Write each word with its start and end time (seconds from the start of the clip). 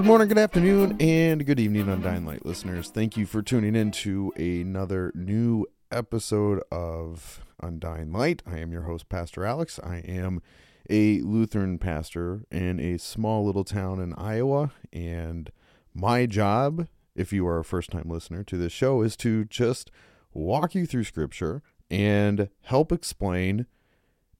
Good 0.00 0.06
morning, 0.06 0.28
good 0.28 0.38
afternoon, 0.38 0.96
and 0.98 1.44
good 1.44 1.60
evening, 1.60 1.90
Undying 1.90 2.24
Light 2.24 2.46
listeners. 2.46 2.88
Thank 2.88 3.18
you 3.18 3.26
for 3.26 3.42
tuning 3.42 3.76
in 3.76 3.90
to 3.90 4.32
another 4.34 5.12
new 5.14 5.66
episode 5.90 6.62
of 6.72 7.44
Undying 7.62 8.10
Light. 8.10 8.42
I 8.46 8.60
am 8.60 8.72
your 8.72 8.84
host, 8.84 9.10
Pastor 9.10 9.44
Alex. 9.44 9.78
I 9.84 9.96
am 9.96 10.40
a 10.88 11.20
Lutheran 11.20 11.76
pastor 11.76 12.46
in 12.50 12.80
a 12.80 12.96
small 12.96 13.44
little 13.44 13.62
town 13.62 14.00
in 14.00 14.14
Iowa, 14.14 14.72
and 14.90 15.52
my 15.92 16.24
job, 16.24 16.88
if 17.14 17.30
you 17.30 17.46
are 17.46 17.58
a 17.58 17.64
first 17.64 17.90
time 17.90 18.08
listener 18.08 18.42
to 18.44 18.56
this 18.56 18.72
show, 18.72 19.02
is 19.02 19.18
to 19.18 19.44
just 19.44 19.90
walk 20.32 20.74
you 20.74 20.86
through 20.86 21.04
Scripture 21.04 21.62
and 21.90 22.48
help 22.62 22.90
explain 22.90 23.66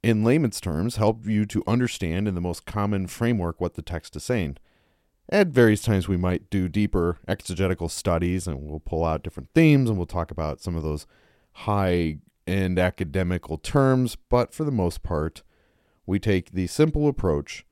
in 0.03 0.25
layman's 0.25 0.59
terms, 0.59 0.97
help 0.97 1.27
you 1.27 1.45
to 1.45 1.63
understand 1.67 2.27
in 2.27 2.35
the 2.35 2.41
most 2.41 2.65
common 2.65 3.07
framework 3.07 3.61
what 3.61 3.75
the 3.75 3.83
text 3.83 4.17
is 4.17 4.25
saying. 4.25 4.57
At 5.31 5.49
various 5.49 5.81
times, 5.81 6.09
we 6.09 6.17
might 6.17 6.51
do 6.51 6.69
deeper 6.69 7.19
exegetical 7.29 7.89
studies 7.89 8.49
and 8.49 8.61
we'll 8.61 8.81
pull 8.81 9.05
out 9.05 9.23
different 9.23 9.51
themes 9.55 9.89
and 9.89 9.97
we'll 9.97 10.07
talk 10.07 10.33
about 10.33 10.61
some 10.61 10.75
of 10.75 10.83
those 10.83 11.07
high 11.53 12.19
end 12.49 12.81
academical 12.81 13.57
terms. 13.57 14.17
But 14.17 14.53
for 14.53 14.65
the 14.65 14.73
most 14.73 15.05
part, 15.05 15.43
we 16.05 16.19
take 16.19 16.51
the 16.51 16.67
simple 16.67 17.07
approach 17.07 17.65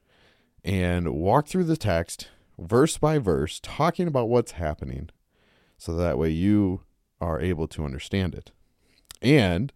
and 0.65 1.13
walk 1.15 1.49
through 1.49 1.65
the 1.65 1.77
text 1.77 2.29
verse 2.59 2.97
by 2.97 3.19
verse, 3.19 3.59
talking 3.61 4.07
about 4.07 4.29
what's 4.29 4.53
happening 4.53 5.11
so 5.77 5.95
that 5.95 6.19
way 6.19 6.31
you 6.31 6.83
are 7.21 7.41
able 7.41 7.67
to 7.69 7.85
understand 7.85 8.35
it. 8.35 8.53
And 9.21 9.73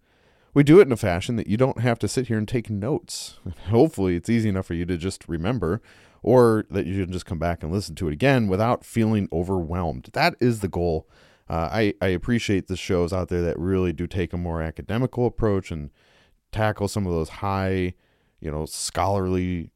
we 0.55 0.63
do 0.63 0.79
it 0.79 0.87
in 0.87 0.93
a 0.93 0.97
fashion 0.97 1.37
that 1.37 1.47
you 1.47 1.57
don't 1.57 1.81
have 1.81 1.99
to 2.01 2.09
sit 2.09 2.29
here 2.29 2.39
and 2.39 2.47
take 2.47 2.71
notes. 2.71 3.39
Hopefully, 3.71 4.17
it's 4.17 4.31
easy 4.31 4.49
enough 4.49 4.67
for 4.67 4.75
you 4.75 4.85
to 4.87 4.97
just 4.97 5.29
remember 5.29 5.81
or 6.23 6.65
that 6.71 6.87
you 6.87 7.05
can 7.05 7.13
just 7.13 7.27
come 7.27 7.39
back 7.39 7.63
and 7.63 7.73
listen 7.73 7.95
to 7.97 8.09
it 8.09 8.13
again 8.13 8.49
without 8.49 8.85
feeling 8.85 9.29
overwhelmed. 9.33 10.09
That 10.13 10.35
is 10.41 10.61
the 10.61 10.69
goal. 10.69 11.09
Uh, 11.49 11.69
I, 11.73 11.95
I 12.01 12.09
appreciate 12.09 12.69
the 12.69 12.77
shows 12.77 13.13
out 13.13 13.29
there 13.29 13.43
that 13.43 13.59
really 13.59 13.93
do 13.93 14.07
take 14.07 14.33
a 14.33 14.39
more 14.39 14.63
academical 14.63 15.27
approach 15.27 15.71
and 15.71 15.91
tackle 16.53 16.89
some 16.89 17.07
of 17.07 17.13
those 17.13 17.29
high, 17.29 17.95
you 18.41 18.51
know, 18.51 18.65
scholarly 18.67 19.71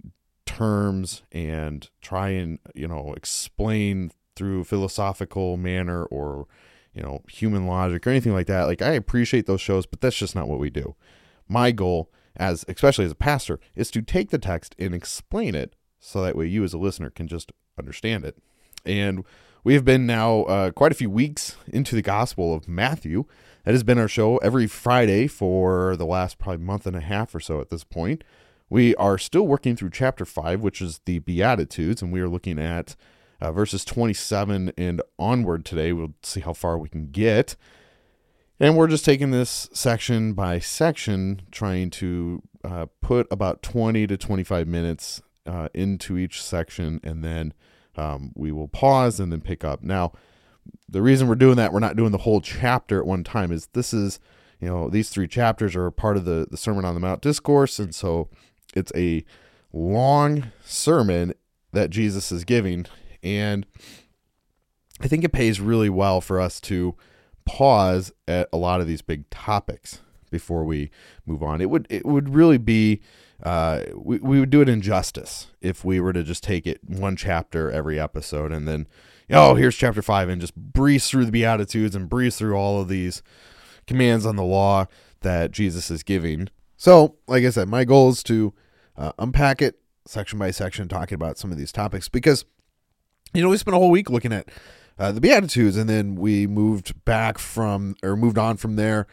terms 0.46 1.22
and 1.32 1.90
try 2.00 2.30
and, 2.30 2.58
you 2.74 2.86
know, 2.86 3.12
explain 3.16 4.12
through 4.36 4.64
philosophical 4.64 5.56
manner 5.56 6.04
or, 6.04 6.46
you 6.94 7.02
know, 7.02 7.22
human 7.28 7.66
logic 7.66 8.06
or 8.06 8.10
anything 8.10 8.32
like 8.32 8.46
that. 8.46 8.64
Like 8.64 8.82
I 8.82 8.92
appreciate 8.92 9.46
those 9.46 9.60
shows, 9.60 9.86
but 9.86 10.00
that's 10.00 10.16
just 10.16 10.34
not 10.34 10.48
what 10.48 10.60
we 10.60 10.70
do. 10.70 10.94
My 11.48 11.72
goal 11.72 12.10
as 12.36 12.64
especially 12.68 13.06
as 13.06 13.12
a 13.12 13.16
pastor 13.16 13.58
is 13.74 13.90
to 13.90 14.02
take 14.02 14.30
the 14.30 14.38
text 14.38 14.74
and 14.78 14.94
explain 14.94 15.54
it 15.54 15.74
so 16.06 16.22
that 16.22 16.36
way 16.36 16.46
you 16.46 16.62
as 16.62 16.72
a 16.72 16.78
listener 16.78 17.10
can 17.10 17.26
just 17.26 17.52
understand 17.78 18.24
it. 18.24 18.38
And 18.84 19.24
we 19.64 19.74
have 19.74 19.84
been 19.84 20.06
now 20.06 20.44
uh, 20.44 20.70
quite 20.70 20.92
a 20.92 20.96
few 20.96 21.10
weeks 21.10 21.56
into 21.66 21.96
the 21.96 22.02
Gospel 22.02 22.54
of 22.54 22.68
Matthew. 22.68 23.24
That 23.64 23.72
has 23.72 23.82
been 23.82 23.98
our 23.98 24.06
show 24.06 24.36
every 24.38 24.68
Friday 24.68 25.26
for 25.26 25.96
the 25.96 26.06
last 26.06 26.38
probably 26.38 26.64
month 26.64 26.86
and 26.86 26.94
a 26.94 27.00
half 27.00 27.34
or 27.34 27.40
so 27.40 27.60
at 27.60 27.70
this 27.70 27.82
point. 27.82 28.22
We 28.70 28.94
are 28.94 29.18
still 29.18 29.46
working 29.48 29.74
through 29.74 29.90
chapter 29.90 30.24
5, 30.24 30.60
which 30.60 30.80
is 30.80 31.00
the 31.04 31.18
Beatitudes, 31.18 32.02
and 32.02 32.12
we 32.12 32.20
are 32.20 32.28
looking 32.28 32.60
at 32.60 32.94
uh, 33.40 33.50
verses 33.50 33.84
27 33.84 34.72
and 34.78 35.02
onward 35.18 35.64
today. 35.64 35.92
We'll 35.92 36.14
see 36.22 36.40
how 36.40 36.52
far 36.52 36.78
we 36.78 36.88
can 36.88 37.10
get. 37.10 37.56
And 38.60 38.76
we're 38.76 38.86
just 38.86 39.04
taking 39.04 39.32
this 39.32 39.68
section 39.72 40.34
by 40.34 40.60
section, 40.60 41.42
trying 41.50 41.90
to 41.90 42.42
uh, 42.64 42.86
put 43.02 43.26
about 43.30 43.62
20 43.62 44.06
to 44.06 44.16
25 44.16 44.68
minutes 44.68 45.20
uh, 45.46 45.68
into 45.74 46.18
each 46.18 46.42
section, 46.42 47.00
and 47.02 47.24
then 47.24 47.54
um, 47.96 48.32
we 48.34 48.52
will 48.52 48.68
pause 48.68 49.20
and 49.20 49.32
then 49.32 49.40
pick 49.40 49.64
up. 49.64 49.82
Now, 49.82 50.12
the 50.88 51.02
reason 51.02 51.28
we're 51.28 51.34
doing 51.36 51.56
that, 51.56 51.72
we're 51.72 51.80
not 51.80 51.96
doing 51.96 52.12
the 52.12 52.18
whole 52.18 52.40
chapter 52.40 53.00
at 53.00 53.06
one 53.06 53.24
time, 53.24 53.52
is 53.52 53.68
this 53.72 53.94
is, 53.94 54.18
you 54.60 54.68
know, 54.68 54.88
these 54.88 55.10
three 55.10 55.28
chapters 55.28 55.76
are 55.76 55.90
part 55.90 56.16
of 56.16 56.24
the, 56.24 56.46
the 56.50 56.56
Sermon 56.56 56.84
on 56.84 56.94
the 56.94 57.00
Mount 57.00 57.22
discourse, 57.22 57.78
and 57.78 57.94
so 57.94 58.28
it's 58.74 58.92
a 58.94 59.24
long 59.72 60.52
sermon 60.64 61.32
that 61.72 61.90
Jesus 61.90 62.32
is 62.32 62.44
giving, 62.44 62.86
and 63.22 63.66
I 65.00 65.08
think 65.08 65.24
it 65.24 65.32
pays 65.32 65.60
really 65.60 65.90
well 65.90 66.20
for 66.20 66.40
us 66.40 66.60
to 66.62 66.94
pause 67.44 68.12
at 68.26 68.48
a 68.52 68.56
lot 68.56 68.80
of 68.80 68.86
these 68.86 69.02
big 69.02 69.28
topics 69.30 70.00
before 70.30 70.64
we 70.64 70.90
move 71.26 71.42
on. 71.42 71.60
It 71.60 71.70
would 71.70 71.86
it 71.90 72.04
would 72.04 72.34
really 72.34 72.58
be 72.58 73.00
uh, 73.42 73.82
we, 73.94 74.19
we 74.19 74.41
would 74.41 74.50
do 74.50 74.62
it 74.62 74.69
injustice 74.69 75.48
if 75.60 75.84
we 75.84 76.00
were 76.00 76.12
to 76.12 76.22
just 76.22 76.42
take 76.42 76.66
it 76.66 76.80
one 76.86 77.16
chapter 77.16 77.70
every 77.70 78.00
episode 78.00 78.52
and 78.52 78.66
then 78.66 78.86
oh 79.30 79.54
here's 79.54 79.76
chapter 79.76 80.02
five 80.02 80.28
and 80.28 80.41
just 80.41 80.54
breeze 80.56 81.08
through 81.08 81.24
the 81.24 81.32
beatitudes 81.32 81.94
and 81.94 82.08
breeze 82.08 82.36
through 82.36 82.54
all 82.54 82.80
of 82.80 82.88
these 82.88 83.22
commands 83.86 84.24
on 84.24 84.36
the 84.36 84.44
law 84.44 84.86
that 85.20 85.50
jesus 85.50 85.91
is 85.91 86.02
giving. 86.02 86.48
So 86.77 87.16
like 87.27 87.44
i 87.44 87.50
said 87.50 87.68
my 87.68 87.84
goal 87.84 88.10
is 88.10 88.22
to 88.24 88.54
uh, 88.97 89.12
unpack 89.18 89.60
it 89.60 89.78
section 90.06 90.38
by 90.38 90.50
section 90.50 90.88
talking 90.88 91.16
about 91.16 91.36
some 91.36 91.50
of 91.50 91.59
these 91.59 91.72
topics 91.72 92.09
because 92.09 92.44
you 93.34 93.42
know 93.42 93.48
we 93.48 93.56
spent 93.56 93.74
a 93.74 93.78
whole 93.78 93.91
week 93.91 94.09
looking 94.09 94.33
at 94.33 94.48
uh, 94.98 95.12
the 95.12 95.21
beatitudes 95.21 95.77
and 95.77 95.91
then 95.91 96.15
we 96.15 96.47
moved 96.47 97.04
back 97.04 97.38
from 97.38 97.97
or 98.03 98.16
moved 98.16 98.38
on 98.38 98.56
from 98.56 98.77
there 98.77 99.06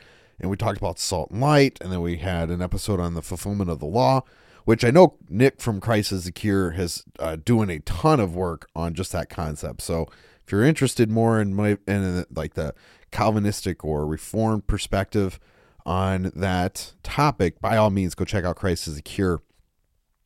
and 0.44 0.50
we 0.50 0.58
talked 0.58 0.78
about 0.78 1.00
salt 1.00 1.32
and 1.32 1.40
light, 1.40 1.78
and 1.80 1.90
then 1.90 2.02
we 2.02 2.18
had 2.18 2.50
an 2.50 2.62
episode 2.62 3.00
on 3.00 3.14
the 3.14 3.22
fulfillment 3.22 3.70
of 3.70 3.80
the 3.80 3.86
law, 3.86 4.24
which 4.66 4.84
I 4.84 4.92
know 4.92 5.16
Nick 5.30 5.62
from 5.62 5.80
Christ 5.80 6.12
is 6.12 6.26
the 6.26 6.34
Cure 6.34 6.72
has 6.72 7.06
uh, 7.18 7.38
doing 7.38 7.70
a 7.70 7.80
ton 7.80 8.20
of 8.20 8.36
work 8.36 8.68
on 8.76 8.94
just 8.94 9.14
that 9.14 9.30
concept. 9.30 9.82
So 9.82 10.06
if 10.46 10.52
you're 10.52 10.66
interested 10.66 11.10
more 11.10 11.40
in 11.40 11.56
my 11.56 11.78
in 11.88 12.26
like 12.36 12.56
the 12.56 12.76
Calvinistic 13.10 13.86
or 13.86 14.06
Reformed 14.06 14.68
perspective 14.68 15.40
on 15.86 16.34
that 16.36 16.92
topic, 17.04 17.62
by 17.62 17.78
all 17.78 17.90
means, 17.90 18.14
go 18.14 18.26
check 18.26 18.44
out 18.44 18.58
Christ 18.58 18.86
is 18.90 18.96
the 18.96 19.02
Cure, 19.02 19.42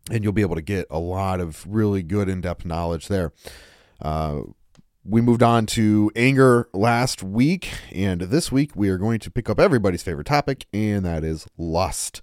and 0.09 0.23
you'll 0.23 0.33
be 0.33 0.41
able 0.41 0.55
to 0.55 0.63
get 0.63 0.87
a 0.89 0.97
lot 0.97 1.39
of 1.39 1.63
really 1.69 2.01
good 2.01 2.27
in 2.27 2.41
depth 2.41 2.65
knowledge 2.65 3.07
there. 3.07 3.33
Uh, 4.01 4.41
we 5.07 5.21
moved 5.21 5.41
on 5.41 5.65
to 5.65 6.11
anger 6.17 6.67
last 6.73 7.23
week, 7.23 7.69
and 7.93 8.21
this 8.21 8.51
week 8.51 8.71
we 8.75 8.89
are 8.89 8.97
going 8.97 9.19
to 9.19 9.31
pick 9.31 9.49
up 9.49 9.57
everybody's 9.57 10.03
favorite 10.03 10.27
topic, 10.27 10.65
and 10.73 11.05
that 11.05 11.23
is 11.23 11.47
lust. 11.57 12.21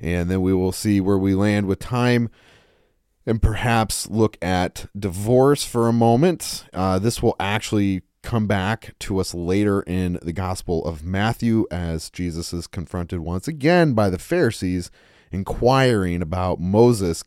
And 0.00 0.30
then 0.30 0.40
we 0.40 0.54
will 0.54 0.72
see 0.72 0.98
where 0.98 1.18
we 1.18 1.34
land 1.34 1.66
with 1.66 1.78
time 1.78 2.30
and 3.26 3.42
perhaps 3.42 4.08
look 4.08 4.38
at 4.42 4.86
divorce 4.98 5.64
for 5.64 5.88
a 5.88 5.92
moment. 5.92 6.64
Uh, 6.72 6.98
this 6.98 7.22
will 7.22 7.36
actually 7.38 8.02
come 8.22 8.46
back 8.46 8.94
to 9.00 9.18
us 9.18 9.34
later 9.34 9.82
in 9.82 10.18
the 10.22 10.32
Gospel 10.32 10.84
of 10.86 11.04
Matthew 11.04 11.66
as 11.70 12.08
Jesus 12.08 12.52
is 12.54 12.66
confronted 12.66 13.20
once 13.20 13.46
again 13.46 13.92
by 13.92 14.08
the 14.08 14.18
Pharisees 14.18 14.90
inquiring 15.30 16.22
about 16.22 16.60
Moses 16.60 17.22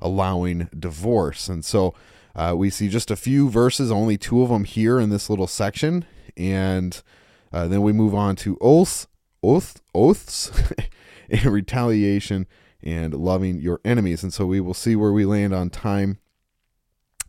allowing 0.00 0.68
divorce. 0.76 1.48
And 1.48 1.64
so 1.64 1.94
uh, 2.36 2.54
we 2.54 2.68
see 2.68 2.88
just 2.88 3.10
a 3.10 3.16
few 3.16 3.48
verses, 3.48 3.90
only 3.90 4.18
two 4.18 4.42
of 4.42 4.50
them 4.50 4.64
here 4.64 5.00
in 5.00 5.08
this 5.08 5.30
little 5.30 5.46
section. 5.46 6.04
And 6.36 7.02
uh, 7.50 7.66
then 7.66 7.80
we 7.80 7.94
move 7.94 8.14
on 8.14 8.36
to 8.36 8.58
oaths, 8.60 9.08
oath, 9.42 9.80
oaths 9.94 10.52
and 11.30 11.46
retaliation 11.46 12.46
and 12.82 13.14
loving 13.14 13.58
your 13.58 13.80
enemies. 13.86 14.22
And 14.22 14.34
so 14.34 14.44
we 14.44 14.60
will 14.60 14.74
see 14.74 14.94
where 14.94 15.12
we 15.12 15.24
land 15.24 15.54
on 15.54 15.70
time 15.70 16.18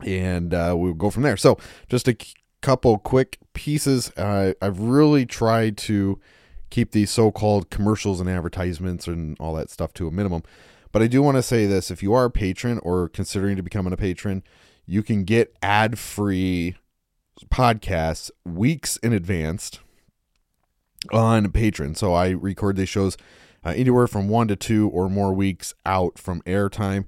and 0.05 0.53
uh, 0.53 0.75
we'll 0.77 0.93
go 0.93 1.09
from 1.09 1.23
there. 1.23 1.37
So, 1.37 1.57
just 1.89 2.07
a 2.07 2.17
couple 2.61 2.97
quick 2.99 3.39
pieces. 3.53 4.11
I've 4.17 4.79
really 4.79 5.25
tried 5.25 5.77
to 5.77 6.19
keep 6.69 6.91
these 6.91 7.09
so 7.09 7.31
called 7.31 7.69
commercials 7.69 8.19
and 8.19 8.29
advertisements 8.29 9.07
and 9.07 9.37
all 9.39 9.53
that 9.55 9.69
stuff 9.69 9.93
to 9.93 10.07
a 10.07 10.11
minimum. 10.11 10.43
But 10.91 11.01
I 11.01 11.07
do 11.07 11.21
want 11.21 11.37
to 11.37 11.43
say 11.43 11.65
this 11.65 11.89
if 11.89 12.03
you 12.03 12.13
are 12.13 12.25
a 12.25 12.31
patron 12.31 12.79
or 12.83 13.09
considering 13.09 13.55
to 13.55 13.63
becoming 13.63 13.93
a 13.93 13.97
patron, 13.97 14.43
you 14.87 15.03
can 15.03 15.25
get 15.25 15.53
ad 15.61 15.99
free 15.99 16.75
podcasts 17.49 18.31
weeks 18.45 18.97
in 18.97 19.13
advance 19.13 19.79
on 21.11 21.47
Patreon. 21.47 21.95
So 21.95 22.13
I 22.13 22.29
record 22.29 22.77
these 22.77 22.89
shows 22.89 23.17
uh, 23.63 23.73
anywhere 23.75 24.07
from 24.07 24.29
one 24.29 24.47
to 24.47 24.55
two 24.55 24.89
or 24.89 25.09
more 25.09 25.33
weeks 25.33 25.73
out 25.85 26.17
from 26.17 26.41
airtime. 26.43 27.05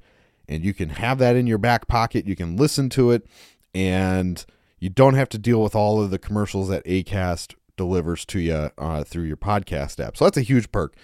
And 0.47 0.63
you 0.63 0.73
can 0.73 0.89
have 0.89 1.19
that 1.19 1.35
in 1.35 1.47
your 1.47 1.57
back 1.57 1.87
pocket. 1.87 2.27
You 2.27 2.35
can 2.35 2.57
listen 2.57 2.89
to 2.89 3.11
it, 3.11 3.27
and 3.73 4.43
you 4.79 4.89
don't 4.89 5.13
have 5.13 5.29
to 5.29 5.37
deal 5.37 5.61
with 5.61 5.75
all 5.75 6.01
of 6.01 6.09
the 6.09 6.17
commercials 6.17 6.69
that 6.69 6.83
ACAST 6.85 7.53
delivers 7.77 8.25
to 8.25 8.39
you 8.39 8.71
uh, 8.77 9.03
through 9.03 9.25
your 9.25 9.37
podcast 9.37 10.03
app. 10.03 10.17
So 10.17 10.25
that's 10.25 10.37
a 10.37 10.41
huge 10.41 10.71
perk. 10.71 10.95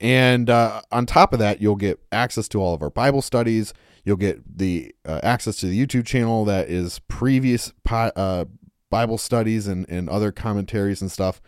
And 0.00 0.50
uh, 0.50 0.82
on 0.90 1.06
top 1.06 1.32
of 1.32 1.38
that, 1.38 1.62
you'll 1.62 1.76
get 1.76 2.00
access 2.10 2.48
to 2.48 2.60
all 2.60 2.74
of 2.74 2.82
our 2.82 2.90
Bible 2.90 3.22
studies. 3.22 3.72
You'll 4.04 4.16
get 4.16 4.58
the 4.58 4.94
uh, 5.04 5.20
access 5.22 5.56
to 5.58 5.66
the 5.66 5.86
YouTube 5.86 6.06
channel 6.06 6.44
that 6.46 6.68
is 6.68 7.00
previous 7.08 7.72
uh, 7.90 8.44
Bible 8.90 9.18
studies 9.18 9.66
and, 9.66 9.88
and 9.88 10.08
other 10.08 10.32
commentaries 10.32 11.02
and 11.02 11.10
stuff. 11.10 11.40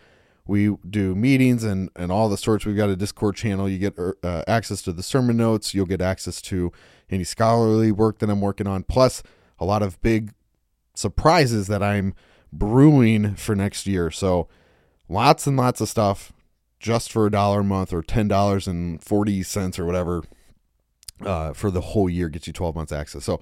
We 0.46 0.76
do 0.88 1.14
meetings 1.14 1.62
and, 1.62 1.90
and 1.94 2.10
all 2.10 2.28
the 2.28 2.36
sorts. 2.36 2.66
We've 2.66 2.76
got 2.76 2.90
a 2.90 2.96
Discord 2.96 3.36
channel. 3.36 3.68
You 3.68 3.78
get 3.78 3.98
uh, 3.98 4.42
access 4.48 4.82
to 4.82 4.92
the 4.92 5.02
sermon 5.02 5.36
notes. 5.36 5.74
You'll 5.74 5.86
get 5.86 6.00
access 6.00 6.42
to 6.42 6.72
any 7.08 7.24
scholarly 7.24 7.92
work 7.92 8.18
that 8.18 8.30
I'm 8.30 8.40
working 8.40 8.66
on, 8.66 8.82
plus 8.82 9.22
a 9.58 9.64
lot 9.64 9.82
of 9.82 10.00
big 10.00 10.32
surprises 10.94 11.66
that 11.68 11.82
I'm 11.82 12.14
brewing 12.52 13.36
for 13.36 13.54
next 13.54 13.86
year. 13.86 14.10
So 14.10 14.48
lots 15.08 15.46
and 15.46 15.56
lots 15.56 15.80
of 15.80 15.88
stuff 15.88 16.32
just 16.80 17.12
for 17.12 17.26
a 17.26 17.30
dollar 17.30 17.60
a 17.60 17.64
month 17.64 17.92
or 17.92 18.02
ten 18.02 18.26
dollars 18.26 18.66
and 18.66 19.02
forty 19.02 19.42
cents 19.42 19.78
or 19.78 19.84
whatever 19.84 20.24
uh, 21.24 21.52
for 21.52 21.70
the 21.70 21.80
whole 21.80 22.08
year 22.08 22.28
gets 22.28 22.46
you 22.46 22.52
12 22.52 22.74
months 22.74 22.92
access. 22.92 23.24
So 23.24 23.40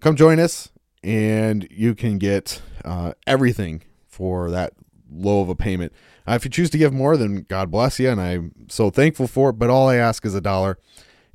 come 0.00 0.16
join 0.16 0.38
us 0.38 0.70
and 1.02 1.68
you 1.70 1.94
can 1.94 2.18
get 2.18 2.60
uh, 2.84 3.12
everything 3.26 3.82
for 4.08 4.50
that 4.50 4.72
low 5.10 5.40
of 5.40 5.48
a 5.48 5.54
payment. 5.54 5.92
Uh, 6.26 6.32
if 6.32 6.44
you 6.44 6.50
choose 6.50 6.70
to 6.70 6.78
give 6.78 6.92
more, 6.92 7.16
then 7.16 7.46
God 7.48 7.70
bless 7.70 7.98
you, 8.00 8.08
and 8.10 8.20
I'm 8.20 8.52
so 8.68 8.90
thankful 8.90 9.28
for 9.28 9.50
it. 9.50 9.52
But 9.54 9.70
all 9.70 9.88
I 9.88 9.96
ask 9.96 10.24
is 10.24 10.34
a 10.34 10.40
dollar, 10.40 10.78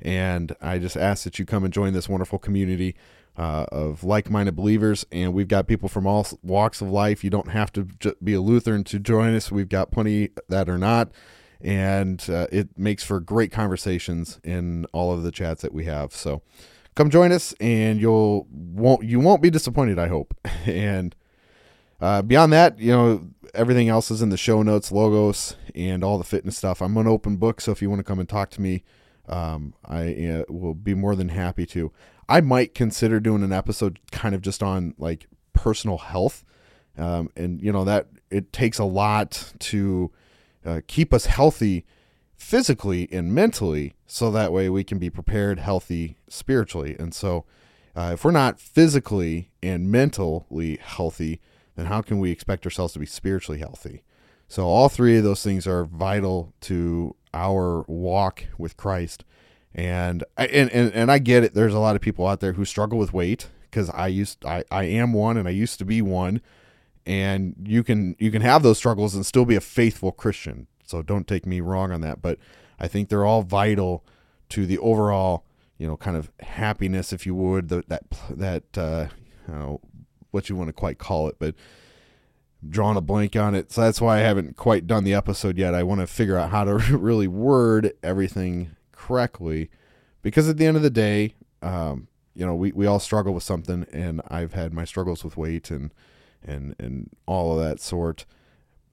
and 0.00 0.54
I 0.60 0.78
just 0.78 0.96
ask 0.96 1.24
that 1.24 1.38
you 1.38 1.46
come 1.46 1.64
and 1.64 1.72
join 1.72 1.94
this 1.94 2.08
wonderful 2.08 2.38
community 2.38 2.94
uh, 3.36 3.64
of 3.72 4.04
like-minded 4.04 4.54
believers. 4.54 5.06
And 5.10 5.32
we've 5.32 5.48
got 5.48 5.66
people 5.66 5.88
from 5.88 6.06
all 6.06 6.26
walks 6.42 6.82
of 6.82 6.90
life. 6.90 7.24
You 7.24 7.30
don't 7.30 7.48
have 7.48 7.72
to 7.72 7.88
be 8.22 8.34
a 8.34 8.40
Lutheran 8.40 8.84
to 8.84 8.98
join 8.98 9.34
us. 9.34 9.50
We've 9.50 9.68
got 9.68 9.90
plenty 9.90 10.30
that 10.48 10.68
are 10.68 10.78
not, 10.78 11.10
and 11.62 12.24
uh, 12.28 12.46
it 12.52 12.76
makes 12.78 13.04
for 13.04 13.20
great 13.20 13.52
conversations 13.52 14.40
in 14.44 14.86
all 14.92 15.12
of 15.12 15.22
the 15.22 15.30
chats 15.30 15.62
that 15.62 15.72
we 15.72 15.84
have. 15.84 16.12
So 16.12 16.42
come 16.94 17.10
join 17.10 17.32
us, 17.32 17.54
and 17.60 18.00
you'll 18.00 18.46
won't 18.50 19.04
you 19.04 19.20
won't 19.20 19.42
be 19.42 19.50
disappointed. 19.50 19.98
I 19.98 20.08
hope, 20.08 20.34
and. 20.66 21.14
Uh, 22.00 22.20
beyond 22.20 22.52
that, 22.52 22.76
you 22.80 22.90
know, 22.90 23.28
everything 23.54 23.88
else 23.88 24.10
is 24.10 24.22
in 24.22 24.28
the 24.28 24.36
show 24.36 24.60
notes, 24.62 24.90
logos, 24.90 25.54
and 25.74 26.02
all 26.02 26.18
the 26.18 26.24
fitness 26.24 26.56
stuff. 26.56 26.82
I'm 26.82 26.96
an 26.96 27.06
open 27.06 27.36
book, 27.36 27.60
so 27.60 27.72
if 27.72 27.80
you 27.80 27.88
want 27.88 28.00
to 28.00 28.04
come 28.04 28.18
and 28.18 28.28
talk 28.28 28.50
to 28.50 28.60
me, 28.60 28.82
um, 29.28 29.74
I 29.84 30.12
uh, 30.26 30.52
will 30.52 30.74
be 30.74 30.94
more 30.94 31.14
than 31.14 31.28
happy 31.28 31.66
to. 31.66 31.92
I 32.28 32.40
might 32.40 32.74
consider 32.74 33.20
doing 33.20 33.42
an 33.42 33.52
episode 33.52 34.00
kind 34.10 34.34
of 34.34 34.42
just 34.42 34.62
on 34.62 34.94
like 34.98 35.26
personal 35.52 35.98
health, 35.98 36.44
um, 36.98 37.30
and 37.36 37.60
you 37.62 37.72
know 37.72 37.84
that 37.84 38.08
it 38.30 38.52
takes 38.52 38.78
a 38.78 38.84
lot 38.84 39.52
to 39.60 40.10
uh, 40.64 40.80
keep 40.86 41.12
us 41.12 41.26
healthy 41.26 41.84
physically 42.36 43.08
and 43.12 43.34
mentally, 43.34 43.94
so 44.06 44.30
that 44.30 44.52
way 44.52 44.68
we 44.68 44.84
can 44.84 44.98
be 44.98 45.10
prepared, 45.10 45.58
healthy 45.58 46.16
spiritually. 46.28 46.96
And 46.98 47.14
so, 47.14 47.44
uh, 47.94 48.10
if 48.14 48.24
we're 48.24 48.30
not 48.30 48.58
physically 48.58 49.50
and 49.62 49.90
mentally 49.90 50.78
healthy, 50.82 51.40
then 51.76 51.86
how 51.86 52.02
can 52.02 52.18
we 52.18 52.30
expect 52.30 52.66
ourselves 52.66 52.92
to 52.94 52.98
be 52.98 53.06
spiritually 53.06 53.60
healthy? 53.60 54.02
So, 54.48 54.66
all 54.66 54.88
three 54.88 55.16
of 55.16 55.24
those 55.24 55.42
things 55.42 55.66
are 55.66 55.84
vital 55.84 56.52
to 56.62 57.14
our 57.32 57.82
walk 57.88 58.44
with 58.58 58.76
Christ. 58.76 59.24
And 59.74 60.24
I, 60.36 60.46
and, 60.46 60.70
and, 60.70 60.92
and 60.92 61.10
I 61.10 61.18
get 61.18 61.44
it. 61.44 61.54
There's 61.54 61.74
a 61.74 61.78
lot 61.78 61.96
of 61.96 62.02
people 62.02 62.26
out 62.26 62.40
there 62.40 62.52
who 62.52 62.64
struggle 62.64 62.98
with 62.98 63.14
weight 63.14 63.48
because 63.62 63.88
I 63.90 64.08
used 64.08 64.44
I, 64.44 64.64
I 64.70 64.84
am 64.84 65.12
one 65.14 65.36
and 65.36 65.48
I 65.48 65.52
used 65.52 65.78
to 65.78 65.84
be 65.84 66.02
one. 66.02 66.42
And 67.06 67.56
you 67.64 67.82
can 67.82 68.16
you 68.18 68.30
can 68.30 68.42
have 68.42 68.62
those 68.62 68.78
struggles 68.78 69.14
and 69.14 69.26
still 69.26 69.44
be 69.44 69.56
a 69.56 69.60
faithful 69.60 70.12
Christian. 70.12 70.66
So 70.84 71.02
don't 71.02 71.26
take 71.26 71.46
me 71.46 71.60
wrong 71.60 71.90
on 71.90 72.00
that. 72.02 72.22
But 72.22 72.38
I 72.78 72.88
think 72.88 73.08
they're 73.08 73.24
all 73.24 73.42
vital 73.42 74.04
to 74.50 74.66
the 74.66 74.78
overall, 74.78 75.44
you 75.78 75.86
know, 75.86 75.96
kind 75.96 76.16
of 76.16 76.30
happiness, 76.40 77.12
if 77.12 77.26
you 77.26 77.34
would, 77.34 77.68
the, 77.68 77.84
that 77.88 78.02
that 78.30 78.78
uh, 78.78 79.06
you 79.48 79.54
know, 79.54 79.80
what 80.30 80.48
you 80.48 80.56
want 80.56 80.68
to 80.68 80.72
quite 80.72 80.98
call 80.98 81.28
it, 81.28 81.36
but 81.38 81.54
drawing 82.68 82.96
a 82.96 83.00
blank 83.00 83.34
on 83.36 83.54
it. 83.54 83.72
So 83.72 83.80
that's 83.80 84.00
why 84.00 84.18
I 84.18 84.20
haven't 84.20 84.56
quite 84.56 84.86
done 84.86 85.04
the 85.04 85.14
episode 85.14 85.58
yet. 85.58 85.74
I 85.74 85.82
want 85.82 86.00
to 86.00 86.06
figure 86.06 86.38
out 86.38 86.50
how 86.50 86.64
to 86.64 86.74
really 86.96 87.26
word 87.26 87.92
everything 88.02 88.76
correctly 88.92 89.70
because 90.22 90.48
at 90.48 90.56
the 90.56 90.66
end 90.66 90.76
of 90.76 90.82
the 90.82 90.90
day, 90.90 91.34
um, 91.62 92.08
you 92.34 92.46
know, 92.46 92.54
we, 92.54 92.72
we 92.72 92.86
all 92.86 93.00
struggle 93.00 93.34
with 93.34 93.42
something 93.42 93.86
and 93.92 94.20
I've 94.28 94.54
had 94.54 94.72
my 94.72 94.84
struggles 94.84 95.24
with 95.24 95.36
weight 95.36 95.70
and, 95.70 95.92
and, 96.44 96.74
and 96.78 97.10
all 97.26 97.58
of 97.58 97.64
that 97.64 97.80
sort. 97.80 98.24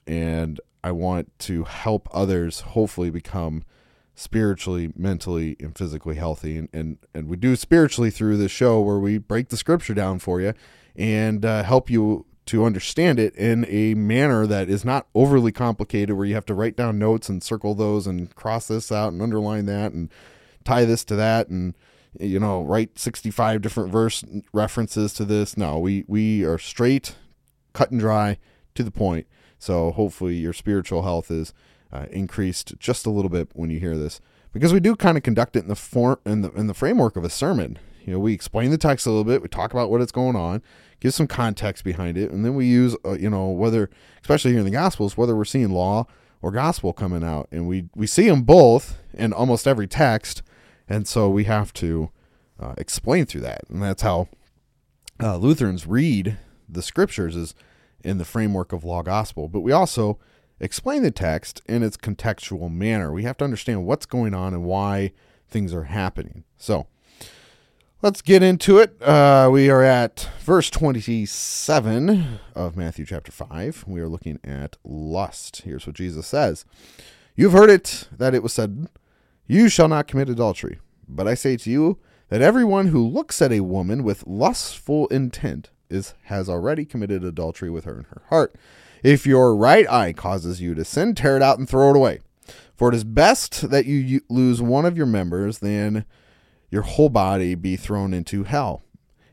And 0.07 0.59
I 0.83 0.91
want 0.91 1.37
to 1.39 1.63
help 1.65 2.07
others 2.11 2.61
hopefully 2.61 3.09
become 3.09 3.63
spiritually, 4.15 4.91
mentally, 4.95 5.55
and 5.59 5.77
physically 5.77 6.15
healthy. 6.15 6.57
And, 6.57 6.69
and, 6.73 6.97
and 7.13 7.29
we 7.29 7.37
do 7.37 7.55
spiritually 7.55 8.09
through 8.09 8.37
this 8.37 8.51
show 8.51 8.81
where 8.81 8.99
we 8.99 9.17
break 9.17 9.49
the 9.49 9.57
scripture 9.57 9.93
down 9.93 10.19
for 10.19 10.41
you 10.41 10.53
and 10.95 11.45
uh, 11.45 11.63
help 11.63 11.89
you 11.89 12.25
to 12.49 12.65
understand 12.65 13.19
it 13.19 13.35
in 13.35 13.63
a 13.69 13.93
manner 13.93 14.47
that 14.47 14.69
is 14.69 14.83
not 14.83 15.07
overly 15.13 15.51
complicated 15.51 16.15
where 16.15 16.25
you 16.25 16.33
have 16.33 16.47
to 16.47 16.55
write 16.55 16.75
down 16.75 16.97
notes 16.97 17.29
and 17.29 17.43
circle 17.43 17.75
those 17.75 18.07
and 18.07 18.33
cross 18.35 18.67
this 18.67 18.91
out 18.91 19.13
and 19.13 19.21
underline 19.21 19.67
that 19.67 19.91
and 19.93 20.09
tie 20.63 20.83
this 20.83 21.03
to 21.03 21.15
that 21.15 21.47
and 21.49 21.75
you 22.19 22.39
know 22.39 22.63
write 22.63 22.97
65 22.97 23.61
different 23.61 23.91
verse 23.91 24.23
references 24.51 25.13
to 25.13 25.25
this 25.25 25.57
no 25.57 25.77
we 25.77 26.03
we 26.07 26.43
are 26.43 26.57
straight 26.57 27.13
cut 27.73 27.91
and 27.91 27.99
dry 27.99 28.37
to 28.75 28.83
the 28.83 28.91
point. 28.91 29.27
So 29.57 29.91
hopefully 29.91 30.35
your 30.35 30.53
spiritual 30.53 31.03
health 31.03 31.29
is 31.31 31.53
uh, 31.91 32.05
increased 32.11 32.77
just 32.79 33.05
a 33.05 33.09
little 33.09 33.29
bit 33.29 33.49
when 33.53 33.69
you 33.69 33.79
hear 33.79 33.97
this. 33.97 34.21
Because 34.51 34.73
we 34.73 34.79
do 34.79 34.95
kind 34.95 35.17
of 35.17 35.23
conduct 35.23 35.55
it 35.55 35.63
in 35.63 35.67
the 35.67 35.75
form 35.75 36.17
in 36.25 36.41
the 36.41 36.51
in 36.53 36.67
the 36.67 36.73
framework 36.73 37.15
of 37.15 37.23
a 37.23 37.29
sermon. 37.29 37.77
You 38.05 38.13
know 38.13 38.19
we 38.19 38.33
explain 38.33 38.71
the 38.71 38.77
text 38.77 39.05
a 39.05 39.09
little 39.09 39.23
bit 39.23 39.41
we 39.41 39.47
talk 39.47 39.71
about 39.73 39.91
what 39.91 40.01
it's 40.01 40.11
going 40.11 40.35
on 40.35 40.63
give 40.99 41.13
some 41.13 41.27
context 41.27 41.83
behind 41.83 42.17
it, 42.17 42.31
and 42.31 42.43
then 42.43 42.55
we 42.55 42.65
use, 42.65 42.95
uh, 43.05 43.13
you 43.13 43.29
know, 43.29 43.47
whether, 43.47 43.89
especially 44.21 44.51
here 44.51 44.59
in 44.59 44.65
the 44.65 44.71
Gospels, 44.71 45.17
whether 45.17 45.35
we're 45.35 45.45
seeing 45.45 45.69
law 45.69 46.05
or 46.41 46.51
gospel 46.51 46.93
coming 46.93 47.23
out, 47.23 47.47
and 47.51 47.67
we 47.67 47.89
we 47.95 48.07
see 48.07 48.27
them 48.29 48.43
both 48.43 48.97
in 49.13 49.33
almost 49.33 49.67
every 49.67 49.87
text, 49.87 50.41
and 50.87 51.07
so 51.07 51.29
we 51.29 51.43
have 51.43 51.73
to 51.73 52.11
uh, 52.59 52.73
explain 52.77 53.25
through 53.25 53.41
that, 53.41 53.61
and 53.69 53.83
that's 53.83 54.03
how 54.03 54.29
uh, 55.21 55.35
Lutherans 55.35 55.85
read 55.85 56.37
the 56.69 56.81
scriptures 56.81 57.35
is 57.35 57.55
in 58.03 58.17
the 58.17 58.25
framework 58.25 58.71
of 58.71 58.83
law 58.83 59.01
gospel, 59.01 59.47
but 59.47 59.61
we 59.61 59.71
also 59.71 60.19
explain 60.59 61.03
the 61.03 61.11
text 61.11 61.61
in 61.67 61.83
its 61.83 61.97
contextual 61.97 62.71
manner. 62.71 63.11
We 63.11 63.23
have 63.23 63.37
to 63.37 63.45
understand 63.45 63.85
what's 63.85 64.05
going 64.05 64.33
on 64.33 64.53
and 64.53 64.63
why 64.63 65.11
things 65.47 65.73
are 65.73 65.85
happening. 65.85 66.43
So 66.57 66.87
Let's 68.01 68.21
get 68.21 68.41
into 68.41 68.77
it. 68.77 68.95
Uh, 69.01 69.49
we 69.51 69.69
are 69.69 69.83
at 69.83 70.29
verse 70.39 70.69
27 70.69 72.39
of 72.55 72.77
Matthew 72.77 73.05
chapter 73.05 73.29
5. 73.29 73.83
We 73.87 73.99
are 73.99 74.07
looking 74.07 74.39
at 74.41 74.77
lust. 74.85 75.63
Here's 75.65 75.85
what 75.85 75.97
Jesus 75.97 76.25
says 76.25 76.63
You've 77.35 77.51
heard 77.51 77.69
it 77.69 78.07
that 78.17 78.33
it 78.33 78.41
was 78.41 78.53
said, 78.53 78.87
You 79.47 79.67
shall 79.67 79.89
not 79.89 80.07
commit 80.07 80.29
adultery. 80.29 80.79
But 81.09 81.27
I 81.27 81.33
say 81.33 81.57
to 81.57 81.69
you 81.69 81.97
that 82.29 82.41
everyone 82.41 82.87
who 82.87 83.05
looks 83.05 83.41
at 83.41 83.51
a 83.51 83.59
woman 83.59 84.05
with 84.05 84.25
lustful 84.25 85.07
intent 85.07 85.69
is 85.89 86.13
has 86.23 86.49
already 86.49 86.85
committed 86.85 87.23
adultery 87.23 87.69
with 87.69 87.85
her 87.85 87.97
in 87.97 88.03
her 88.05 88.21
heart. 88.29 88.55
If 89.03 89.25
your 89.25 89.55
right 89.55 89.89
eye 89.89 90.13
causes 90.13 90.61
you 90.61 90.75
to 90.75 90.85
sin, 90.85 91.15
tear 91.15 91.37
it 91.37 91.41
out 91.41 91.57
and 91.57 91.67
throw 91.67 91.89
it 91.89 91.95
away. 91.95 92.19
For 92.75 92.89
it 92.89 92.95
is 92.95 93.03
best 93.03 93.69
that 93.69 93.85
you 93.85 94.21
lose 94.29 94.61
one 94.61 94.85
of 94.85 94.97
your 94.97 95.05
members 95.05 95.59
than 95.59 96.05
your 96.69 96.83
whole 96.83 97.09
body 97.09 97.55
be 97.55 97.75
thrown 97.75 98.13
into 98.13 98.43
hell. 98.43 98.83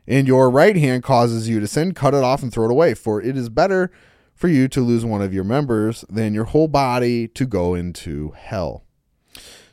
And 0.07 0.27
your 0.27 0.49
right 0.49 0.75
hand 0.75 1.03
causes 1.03 1.49
you 1.49 1.59
to 1.59 1.67
sin, 1.67 1.93
cut 1.93 2.13
it 2.13 2.23
off 2.23 2.41
and 2.41 2.51
throw 2.51 2.65
it 2.65 2.71
away. 2.71 2.93
For 2.93 3.21
it 3.21 3.37
is 3.37 3.49
better 3.49 3.91
for 4.33 4.47
you 4.47 4.67
to 4.69 4.81
lose 4.81 5.03
one 5.03 5.21
of 5.21 5.33
your 5.33 5.43
members 5.43 6.05
than 6.09 6.33
your 6.33 6.45
whole 6.45 6.67
body 6.67 7.27
to 7.29 7.45
go 7.45 7.73
into 7.73 8.31
hell. 8.31 8.83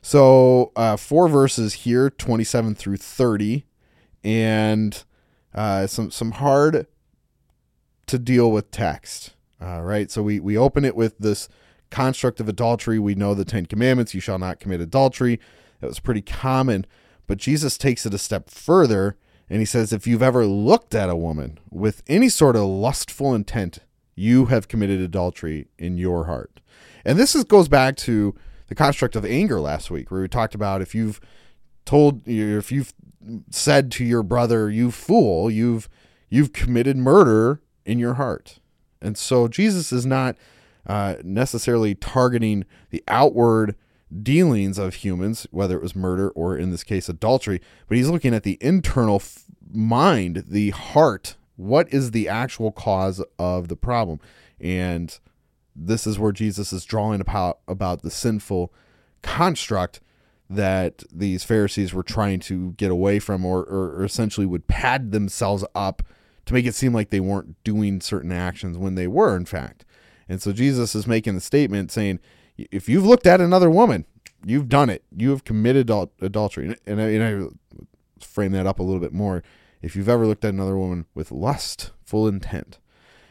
So, 0.03 0.73
uh, 0.77 0.97
four 0.97 1.29
verses 1.29 1.75
here, 1.75 2.11
27 2.11 2.75
through 2.75 2.99
30, 2.99 3.65
and 4.23 5.03
uh, 5.55 5.87
some, 5.87 6.11
some 6.11 6.33
hard 6.33 6.87
to 8.07 8.19
deal 8.19 8.51
with 8.51 8.71
text. 8.71 9.35
Uh, 9.61 9.81
right. 9.81 10.11
So, 10.11 10.23
we, 10.23 10.41
we 10.41 10.57
open 10.57 10.85
it 10.85 10.97
with 10.97 11.19
this 11.19 11.49
construct 11.91 12.41
of 12.41 12.49
adultery. 12.49 12.99
We 12.99 13.15
know 13.15 13.35
the 13.35 13.45
Ten 13.45 13.67
Commandments 13.67 14.15
you 14.15 14.21
shall 14.21 14.39
not 14.39 14.61
commit 14.61 14.81
adultery. 14.81 15.41
That 15.81 15.89
was 15.89 16.01
pretty 16.01 16.23
common. 16.23 16.87
But 17.27 17.39
Jesus 17.39 17.79
takes 17.79 18.05
it 18.05 18.15
a 18.15 18.19
step 18.19 18.51
further 18.51 19.17
and 19.49 19.61
he 19.61 19.67
says, 19.67 19.93
if 19.93 20.07
you've 20.07 20.23
ever 20.23 20.47
looked 20.47 20.95
at 20.95 21.11
a 21.11 21.17
woman 21.17 21.59
with 21.71 22.03
any 22.07 22.29
sort 22.29 22.57
of 22.57 22.63
lustful 22.65 23.35
intent, 23.35 23.79
you 24.15 24.47
have 24.47 24.69
committed 24.69 25.01
adultery 25.01 25.69
in 25.79 25.99
your 25.99 26.25
heart. 26.25 26.61
And 27.05 27.19
this 27.19 27.35
is, 27.35 27.45
goes 27.45 27.69
back 27.69 27.97
to 27.99 28.35
the 28.69 28.75
construct 28.75 29.17
of 29.17 29.25
anger 29.25 29.61
last 29.61 29.91
week, 29.91 30.11
where 30.11 30.23
we 30.23 30.29
talked 30.29 30.55
about 30.55 30.81
if 30.81 30.95
you've 30.95 31.21
told, 31.85 32.27
if 32.27 32.73
you've 32.73 32.95
said 33.51 33.91
to 33.93 34.05
your 34.05 34.23
brother, 34.23 34.71
you 34.71 34.91
fool, 34.91 35.51
you've, 35.51 35.89
you've 36.29 36.53
committed 36.53 36.97
murder 36.97 37.61
in 37.85 37.99
your 37.99 38.15
heart. 38.15 38.59
And 39.01 39.19
so 39.19 39.49
Jesus 39.49 39.93
is 39.93 40.07
not 40.07 40.37
uh, 40.87 41.17
necessarily 41.23 41.95
targeting 41.95 42.65
the 42.91 43.03
outward 43.09 43.77
dealings 44.23 44.79
of 44.79 44.95
humans, 44.95 45.47
whether 45.51 45.77
it 45.77 45.83
was 45.83 45.97
murder 45.97 46.31
or 46.31 46.57
in 46.57 46.71
this 46.71 46.85
case 46.85 47.09
adultery, 47.09 47.61
but 47.89 47.97
he's 47.97 48.09
looking 48.09 48.35
at 48.35 48.43
the 48.43 48.59
internal 48.61 49.17
f- 49.17 49.45
mind, 49.73 50.45
the 50.49 50.71
heart. 50.71 51.37
What 51.57 51.93
is 51.93 52.11
the 52.11 52.29
actual 52.29 52.73
cause 52.73 53.23
of 53.39 53.69
the 53.69 53.77
problem? 53.77 54.21
And 54.61 55.19
this 55.75 56.07
is 56.07 56.19
where 56.19 56.33
Jesus 56.33 56.73
is 56.73 56.85
drawing 56.85 57.21
about 57.21 57.59
about 57.67 58.03
the 58.03 58.11
sinful 58.11 58.73
construct 59.23 60.01
that 60.51 61.03
these 61.11 61.45
Pharisees 61.45 61.95
were 61.95 62.03
trying 62.03 62.41
to 62.41 62.73
get 62.73 62.91
away 62.91 63.19
from, 63.19 63.45
or, 63.45 63.61
or, 63.63 64.05
essentially 64.05 64.47
would 64.47 64.69
pad 64.69 65.11
themselves 65.11 65.65
up 65.75 66.03
to 66.45 66.55
make 66.55 66.67
it 66.67 66.75
seem 66.75 66.93
like 66.93 67.11
they 67.11 67.21
weren't 67.21 67.63
doing 67.65 68.01
certain 68.01 68.31
actions 68.31 68.77
when 68.77 68.95
they 68.95 69.07
were, 69.07 69.37
in 69.37 69.47
fact. 69.47 69.85
And 70.29 70.43
so 70.43 70.53
Jesus 70.53 70.95
is 70.95 71.07
making 71.07 71.35
the 71.35 71.41
statement 71.41 71.91
saying, 71.91 72.21
if 72.57 72.89
you've 72.89 73.07
looked 73.07 73.27
at 73.27 73.41
another 73.41 73.71
woman, 73.71 74.05
you've 74.45 74.69
done 74.69 74.91
it. 74.91 75.03
You 75.17 75.31
have 75.31 75.45
committed 75.45 75.91
adultery. 76.21 76.77
And 76.87 77.01
I, 77.01 77.09
and 77.09 77.53
I 78.21 78.25
frame 78.25 78.53
that 78.53 78.67
up 78.67 78.79
a 78.79 78.83
little 78.83 79.01
bit 79.01 79.13
more. 79.13 79.43
If 79.83 79.97
you've 79.97 80.09
ever 80.09 80.27
looked 80.27 80.45
at 80.45 80.55
another 80.55 80.77
woman 80.77 81.07
with 81.15 81.31
lust, 81.31 81.91
full 82.05 82.29
intent. 82.29 82.79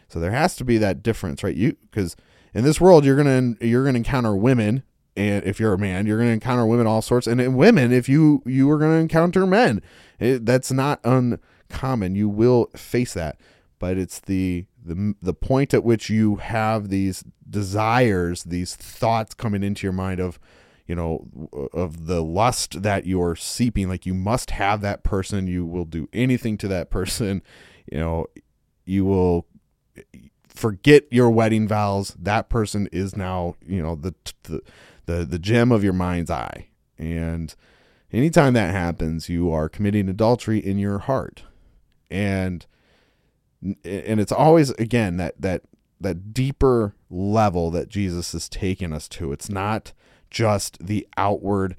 So 0.07 0.19
there 0.19 0.31
has 0.31 0.55
to 0.57 0.65
be 0.65 0.77
that 0.77 1.01
difference, 1.01 1.43
right? 1.43 1.55
You 1.55 1.75
because 1.89 2.15
in 2.53 2.63
this 2.63 2.79
world 2.79 3.03
you're 3.03 3.15
gonna 3.15 3.55
you're 3.59 3.83
gonna 3.83 3.97
encounter 3.97 4.35
women, 4.35 4.83
and 5.15 5.43
if 5.45 5.59
you're 5.59 5.73
a 5.73 5.77
man, 5.77 6.05
you're 6.05 6.17
gonna 6.17 6.31
encounter 6.31 6.65
women 6.65 6.87
all 6.87 7.01
sorts, 7.01 7.27
and 7.27 7.55
women, 7.55 7.91
if 7.91 8.09
you 8.09 8.41
you 8.45 8.69
are 8.71 8.77
gonna 8.77 8.95
encounter 8.95 9.45
men, 9.45 9.81
it, 10.19 10.45
that's 10.45 10.71
not 10.71 10.99
uncommon. 11.03 12.15
You 12.15 12.29
will 12.29 12.69
face 12.75 13.13
that, 13.13 13.39
but 13.79 13.97
it's 13.97 14.19
the 14.19 14.65
the 14.83 15.15
the 15.21 15.33
point 15.33 15.73
at 15.73 15.83
which 15.83 16.09
you 16.09 16.37
have 16.37 16.89
these 16.89 17.23
desires, 17.49 18.43
these 18.43 18.75
thoughts 18.75 19.33
coming 19.33 19.63
into 19.63 19.85
your 19.85 19.93
mind 19.93 20.19
of, 20.19 20.39
you 20.87 20.95
know, 20.95 21.27
of 21.73 22.07
the 22.07 22.23
lust 22.23 22.81
that 22.81 23.05
you're 23.05 23.35
seeping. 23.35 23.87
Like 23.87 24.05
you 24.05 24.13
must 24.13 24.51
have 24.51 24.81
that 24.81 25.03
person. 25.03 25.47
You 25.47 25.65
will 25.65 25.85
do 25.85 26.09
anything 26.11 26.57
to 26.59 26.67
that 26.69 26.89
person. 26.89 27.41
You 27.91 27.99
know, 27.99 28.25
you 28.85 29.05
will 29.05 29.45
forget 30.47 31.03
your 31.11 31.29
wedding 31.29 31.67
vows. 31.67 32.15
That 32.19 32.49
person 32.49 32.87
is 32.91 33.15
now, 33.15 33.55
you 33.65 33.81
know, 33.81 33.95
the 33.95 34.13
the 34.43 34.61
the, 35.05 35.25
the 35.25 35.39
gem 35.39 35.71
of 35.71 35.83
your 35.83 35.93
mind's 35.93 36.31
eye. 36.31 36.67
And 36.97 37.53
anytime 38.11 38.53
that 38.53 38.71
happens, 38.71 39.29
you 39.29 39.51
are 39.51 39.69
committing 39.69 40.09
adultery 40.09 40.59
in 40.59 40.77
your 40.77 40.99
heart. 40.99 41.43
And 42.09 42.65
and 43.61 44.19
it's 44.19 44.31
always 44.31 44.71
again 44.71 45.17
that 45.17 45.41
that 45.41 45.63
that 45.99 46.33
deeper 46.33 46.95
level 47.09 47.71
that 47.71 47.89
Jesus 47.89 48.33
is 48.33 48.49
taking 48.49 48.91
us 48.93 49.07
to. 49.07 49.31
It's 49.31 49.49
not 49.49 49.93
just 50.29 50.85
the 50.85 51.07
outward 51.17 51.77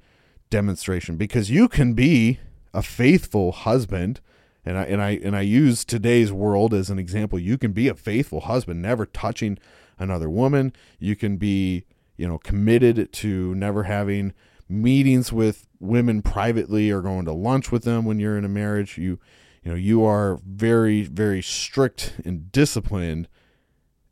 demonstration 0.50 1.16
because 1.16 1.50
you 1.50 1.68
can 1.68 1.92
be 1.92 2.40
a 2.72 2.82
faithful 2.82 3.52
husband 3.52 4.20
and 4.64 4.78
I 4.78 4.84
and 4.84 5.02
I 5.02 5.10
and 5.22 5.36
I 5.36 5.42
use 5.42 5.84
today's 5.84 6.32
world 6.32 6.72
as 6.72 6.90
an 6.90 6.98
example. 6.98 7.38
You 7.38 7.58
can 7.58 7.72
be 7.72 7.88
a 7.88 7.94
faithful 7.94 8.40
husband, 8.40 8.80
never 8.80 9.04
touching 9.04 9.58
another 9.98 10.30
woman. 10.30 10.72
You 10.98 11.16
can 11.16 11.36
be, 11.36 11.84
you 12.16 12.28
know, 12.28 12.38
committed 12.38 13.12
to 13.12 13.54
never 13.54 13.84
having 13.84 14.32
meetings 14.68 15.32
with 15.32 15.66
women 15.80 16.22
privately 16.22 16.90
or 16.90 17.00
going 17.00 17.24
to 17.26 17.32
lunch 17.32 17.70
with 17.70 17.84
them 17.84 18.04
when 18.04 18.18
you're 18.18 18.38
in 18.38 18.44
a 18.44 18.48
marriage. 18.48 18.98
You 18.98 19.18
you 19.62 19.70
know 19.70 19.76
you 19.76 20.04
are 20.04 20.38
very 20.46 21.02
very 21.02 21.42
strict 21.42 22.14
and 22.24 22.50
disciplined 22.52 23.28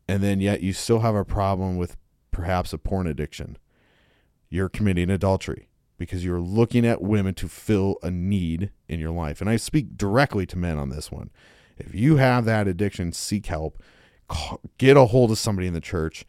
and 0.07 0.21
then 0.21 0.41
yet 0.41 0.61
you 0.61 0.73
still 0.73 0.99
have 0.99 1.15
a 1.15 1.25
problem 1.25 1.77
with 1.77 1.95
perhaps 2.31 2.73
a 2.73 2.77
porn 2.77 3.07
addiction. 3.07 3.57
You're 4.49 4.69
committing 4.69 5.09
adultery 5.09 5.69
because 5.97 6.25
you're 6.25 6.41
looking 6.41 6.85
at 6.85 7.01
women 7.01 7.33
to 7.35 7.47
fill 7.47 7.97
a 8.03 8.11
need 8.11 8.71
in 8.87 8.99
your 8.99 9.11
life. 9.11 9.39
And 9.39 9.49
i 9.49 9.55
speak 9.55 9.97
directly 9.97 10.45
to 10.47 10.57
men 10.57 10.77
on 10.77 10.89
this 10.89 11.11
one. 11.11 11.29
If 11.77 11.95
you 11.95 12.17
have 12.17 12.45
that 12.45 12.67
addiction 12.67 13.13
seek 13.13 13.45
help. 13.47 13.81
Get 14.77 14.97
a 14.97 15.05
hold 15.05 15.31
of 15.31 15.37
somebody 15.37 15.67
in 15.67 15.73
the 15.73 15.81
church 15.81 16.25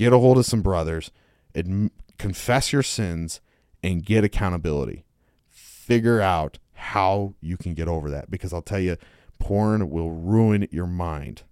get 0.00 0.14
a 0.14 0.18
hold 0.18 0.38
of 0.38 0.46
some 0.46 0.62
brothers 0.62 1.10
and 1.54 1.90
confess 2.16 2.72
your 2.72 2.82
sins 2.82 3.40
and 3.82 4.04
get 4.04 4.24
accountability 4.24 5.04
figure 5.90 6.20
out 6.20 6.60
how 6.74 7.34
you 7.40 7.56
can 7.56 7.74
get 7.74 7.88
over 7.88 8.08
that 8.08 8.30
because 8.30 8.52
I'll 8.52 8.62
tell 8.62 8.78
you, 8.78 8.96
porn 9.40 9.90
will 9.90 10.12
ruin 10.12 10.68
your 10.70 10.86
mind. 10.86 11.42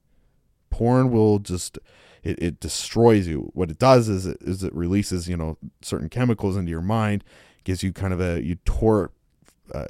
Porn 0.70 1.10
will 1.10 1.40
just 1.40 1.76
it, 2.22 2.40
it 2.40 2.60
destroys 2.60 3.26
you. 3.26 3.50
What 3.52 3.68
it 3.68 3.80
does 3.80 4.08
is 4.08 4.26
it, 4.26 4.38
is 4.40 4.62
it 4.62 4.72
releases 4.72 5.28
you 5.28 5.36
know 5.36 5.58
certain 5.82 6.08
chemicals 6.08 6.56
into 6.56 6.70
your 6.70 6.82
mind, 6.82 7.24
gives 7.64 7.82
you 7.82 7.92
kind 7.92 8.12
of 8.12 8.20
a 8.20 8.40
euphoric 8.40 9.10
uh, 9.74 9.86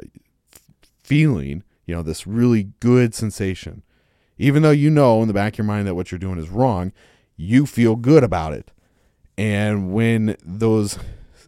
feeling, 1.02 1.62
you 1.84 1.94
know, 1.94 2.02
this 2.02 2.26
really 2.26 2.70
good 2.80 3.14
sensation. 3.14 3.82
Even 4.38 4.62
though 4.62 4.70
you 4.70 4.88
know 4.88 5.20
in 5.20 5.28
the 5.28 5.34
back 5.34 5.54
of 5.54 5.58
your 5.58 5.66
mind 5.66 5.86
that 5.86 5.94
what 5.94 6.10
you're 6.10 6.18
doing 6.18 6.38
is 6.38 6.48
wrong, 6.48 6.90
you 7.38 7.64
feel 7.64 7.96
good 7.96 8.22
about 8.22 8.52
it. 8.52 8.70
And 9.38 9.94
when 9.94 10.36
those 10.44 10.98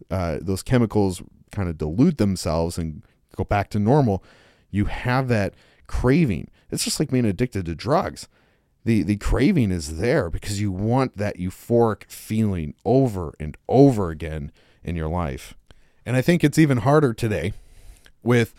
uh, 0.09 0.39
those 0.41 0.63
chemicals 0.63 1.21
kind 1.51 1.69
of 1.69 1.77
dilute 1.77 2.17
themselves 2.17 2.77
and 2.77 3.03
go 3.35 3.43
back 3.43 3.69
to 3.71 3.79
normal, 3.79 4.23
you 4.71 4.85
have 4.85 5.27
that 5.27 5.53
craving. 5.85 6.47
It's 6.71 6.85
just 6.85 6.99
like 6.99 7.11
being 7.11 7.25
addicted 7.25 7.65
to 7.65 7.75
drugs. 7.75 8.27
The 8.85 9.03
the 9.03 9.17
craving 9.17 9.71
is 9.71 9.97
there 9.97 10.29
because 10.29 10.59
you 10.61 10.71
want 10.71 11.17
that 11.17 11.37
euphoric 11.37 12.09
feeling 12.09 12.73
over 12.85 13.35
and 13.39 13.55
over 13.67 14.09
again 14.09 14.51
in 14.83 14.95
your 14.95 15.09
life. 15.09 15.53
And 16.05 16.15
I 16.15 16.21
think 16.21 16.43
it's 16.43 16.57
even 16.57 16.79
harder 16.79 17.13
today 17.13 17.53
with 18.23 18.55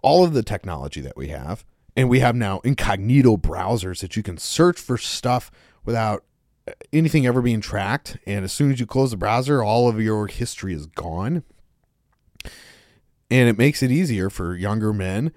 all 0.00 0.24
of 0.24 0.32
the 0.32 0.44
technology 0.44 1.00
that 1.00 1.16
we 1.16 1.28
have. 1.28 1.64
And 1.96 2.08
we 2.08 2.20
have 2.20 2.36
now 2.36 2.60
incognito 2.60 3.36
browsers 3.36 4.00
that 4.00 4.16
you 4.16 4.22
can 4.22 4.38
search 4.38 4.78
for 4.78 4.96
stuff 4.96 5.50
without 5.84 6.22
anything 6.92 7.26
ever 7.26 7.42
being 7.42 7.60
tracked. 7.60 8.18
And 8.26 8.44
as 8.44 8.52
soon 8.52 8.72
as 8.72 8.80
you 8.80 8.86
close 8.86 9.10
the 9.10 9.16
browser, 9.16 9.62
all 9.62 9.88
of 9.88 10.00
your 10.00 10.26
history 10.26 10.74
is 10.74 10.86
gone 10.86 11.42
and 13.30 13.48
it 13.48 13.58
makes 13.58 13.82
it 13.82 13.90
easier 13.90 14.30
for 14.30 14.56
younger 14.56 14.92
men 14.92 15.32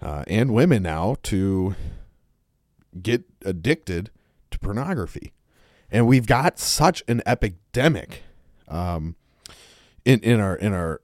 uh, 0.00 0.24
and 0.26 0.52
women 0.52 0.82
now 0.82 1.16
to 1.22 1.74
get 3.00 3.24
addicted 3.44 4.10
to 4.50 4.58
pornography 4.58 5.32
and 5.90 6.06
we've 6.06 6.26
got 6.26 6.58
such 6.58 7.02
an 7.08 7.22
epidemic 7.26 8.22
um, 8.68 9.16
in 10.04 10.20
in 10.20 10.40
our 10.40 10.56
in 10.56 10.72
our 10.72 11.00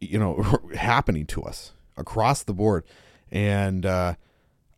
you 0.00 0.18
know 0.18 0.60
happening 0.74 1.26
to 1.26 1.42
us 1.42 1.72
across 1.96 2.42
the 2.42 2.54
board 2.54 2.84
and 3.30 3.84
uh, 3.84 4.14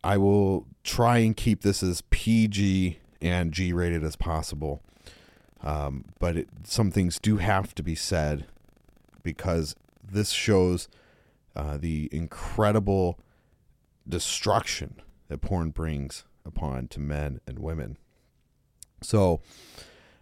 I 0.03 0.17
will 0.17 0.67
try 0.83 1.19
and 1.19 1.35
keep 1.35 1.61
this 1.61 1.83
as 1.83 2.01
PG 2.09 2.99
and 3.21 3.51
G 3.51 3.73
rated 3.73 4.03
as 4.03 4.15
possible. 4.15 4.81
Um, 5.61 6.05
but 6.19 6.37
it, 6.37 6.49
some 6.63 6.91
things 6.91 7.19
do 7.19 7.37
have 7.37 7.73
to 7.75 7.83
be 7.83 7.95
said 7.95 8.45
because 9.23 9.75
this 10.03 10.29
shows 10.29 10.87
uh, 11.55 11.77
the 11.77 12.09
incredible 12.11 13.19
destruction 14.07 15.01
that 15.27 15.39
porn 15.39 15.71
brings 15.71 16.25
upon 16.45 16.87
to 16.89 16.99
men 16.99 17.41
and 17.47 17.59
women. 17.59 17.97
So, 19.01 19.41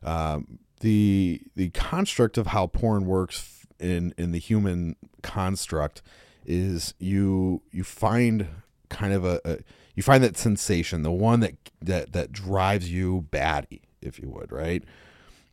um, 0.03 0.59
the 0.81 1.41
the 1.55 1.69
construct 1.69 2.37
of 2.37 2.47
how 2.47 2.67
porn 2.67 3.05
works 3.05 3.65
in 3.79 4.13
in 4.17 4.31
the 4.31 4.39
human 4.39 4.95
construct 5.21 6.01
is 6.45 6.93
you 6.99 7.61
you 7.71 7.83
find 7.83 8.47
kind 8.89 9.13
of 9.13 9.25
a, 9.25 9.41
a 9.45 9.57
you 9.95 10.03
find 10.03 10.23
that 10.23 10.37
sensation, 10.37 11.03
the 11.03 11.11
one 11.11 11.39
that 11.39 11.55
that 11.81 12.11
that 12.13 12.31
drives 12.31 12.91
you 12.91 13.27
batty, 13.31 13.81
if 14.01 14.19
you 14.19 14.29
would, 14.29 14.51
right? 14.51 14.83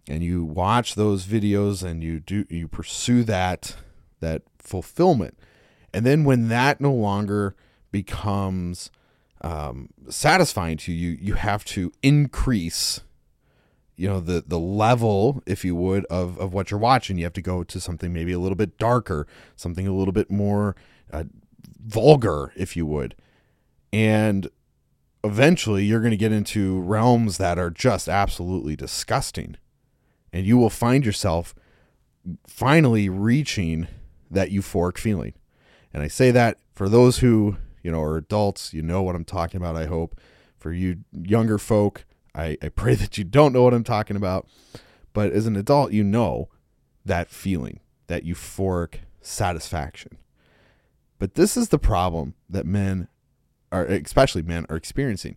And 0.08 0.22
you 0.22 0.44
watch 0.44 0.96
those 0.96 1.26
videos 1.26 1.82
and 1.82 2.02
you 2.02 2.20
do 2.20 2.44
you 2.48 2.68
pursue 2.68 3.22
that 3.24 3.76
that 4.20 4.42
fulfillment. 4.58 5.38
And 5.94 6.04
then 6.04 6.24
when 6.24 6.48
that 6.48 6.80
no 6.80 6.92
longer 6.92 7.54
becomes 7.90 8.90
um, 9.42 9.90
satisfying 10.08 10.78
to 10.78 10.92
you, 10.92 11.10
you 11.20 11.34
have 11.34 11.64
to 11.66 11.92
increase, 12.02 13.00
you 13.96 14.08
know, 14.08 14.20
the 14.20 14.42
the 14.46 14.58
level, 14.58 15.42
if 15.46 15.64
you 15.64 15.76
would, 15.76 16.04
of 16.06 16.38
of 16.38 16.52
what 16.52 16.70
you're 16.70 16.80
watching. 16.80 17.18
You 17.18 17.24
have 17.24 17.32
to 17.34 17.42
go 17.42 17.62
to 17.62 17.80
something 17.80 18.12
maybe 18.12 18.32
a 18.32 18.38
little 18.40 18.56
bit 18.56 18.78
darker, 18.78 19.26
something 19.54 19.86
a 19.86 19.92
little 19.92 20.12
bit 20.12 20.30
more 20.30 20.74
uh, 21.12 21.24
vulgar, 21.84 22.52
if 22.56 22.76
you 22.76 22.86
would, 22.86 23.14
and 23.92 24.48
eventually 25.24 25.84
you're 25.84 26.00
going 26.00 26.10
to 26.10 26.16
get 26.16 26.32
into 26.32 26.80
realms 26.80 27.38
that 27.38 27.58
are 27.58 27.70
just 27.70 28.08
absolutely 28.08 28.76
disgusting, 28.76 29.56
and 30.32 30.46
you 30.46 30.56
will 30.56 30.70
find 30.70 31.04
yourself 31.04 31.54
finally 32.46 33.08
reaching 33.08 33.88
that 34.30 34.50
euphoric 34.50 34.98
feeling. 34.98 35.34
And 35.92 36.02
I 36.02 36.08
say 36.08 36.30
that 36.30 36.58
for 36.74 36.88
those 36.88 37.18
who 37.18 37.56
you 37.82 37.90
know, 37.90 38.00
are 38.00 38.16
adults, 38.16 38.72
you 38.72 38.82
know 38.82 39.02
what 39.02 39.14
I'm 39.14 39.24
talking 39.24 39.58
about, 39.58 39.76
I 39.76 39.86
hope. 39.86 40.18
For 40.56 40.72
you 40.72 40.98
younger 41.12 41.58
folk, 41.58 42.04
I, 42.34 42.56
I 42.62 42.68
pray 42.68 42.94
that 42.96 43.18
you 43.18 43.24
don't 43.24 43.52
know 43.52 43.62
what 43.62 43.74
I'm 43.74 43.84
talking 43.84 44.16
about. 44.16 44.48
But 45.12 45.32
as 45.32 45.46
an 45.46 45.56
adult, 45.56 45.92
you 45.92 46.04
know 46.04 46.48
that 47.04 47.28
feeling, 47.28 47.80
that 48.06 48.24
euphoric 48.24 49.00
satisfaction. 49.20 50.16
But 51.22 51.36
this 51.36 51.56
is 51.56 51.68
the 51.68 51.78
problem 51.78 52.34
that 52.50 52.66
men 52.66 53.06
are, 53.70 53.84
especially 53.84 54.42
men, 54.42 54.66
are 54.68 54.74
experiencing. 54.74 55.36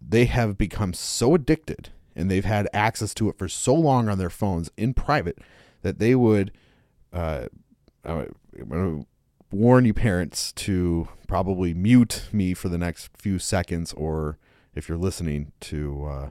They 0.00 0.24
have 0.24 0.56
become 0.56 0.94
so 0.94 1.34
addicted 1.34 1.90
and 2.16 2.30
they've 2.30 2.46
had 2.46 2.66
access 2.72 3.12
to 3.16 3.28
it 3.28 3.36
for 3.36 3.46
so 3.46 3.74
long 3.74 4.08
on 4.08 4.16
their 4.16 4.30
phones 4.30 4.70
in 4.78 4.94
private 4.94 5.36
that 5.82 5.98
they 5.98 6.14
would 6.14 6.50
uh, 7.12 7.48
warn 9.50 9.84
you 9.84 9.92
parents 9.92 10.50
to 10.52 11.08
probably 11.28 11.74
mute 11.74 12.30
me 12.32 12.54
for 12.54 12.70
the 12.70 12.78
next 12.78 13.10
few 13.14 13.38
seconds 13.38 13.92
or 13.92 14.38
if 14.74 14.88
you're 14.88 14.96
listening 14.96 15.52
to 15.60 16.06
uh, 16.06 16.30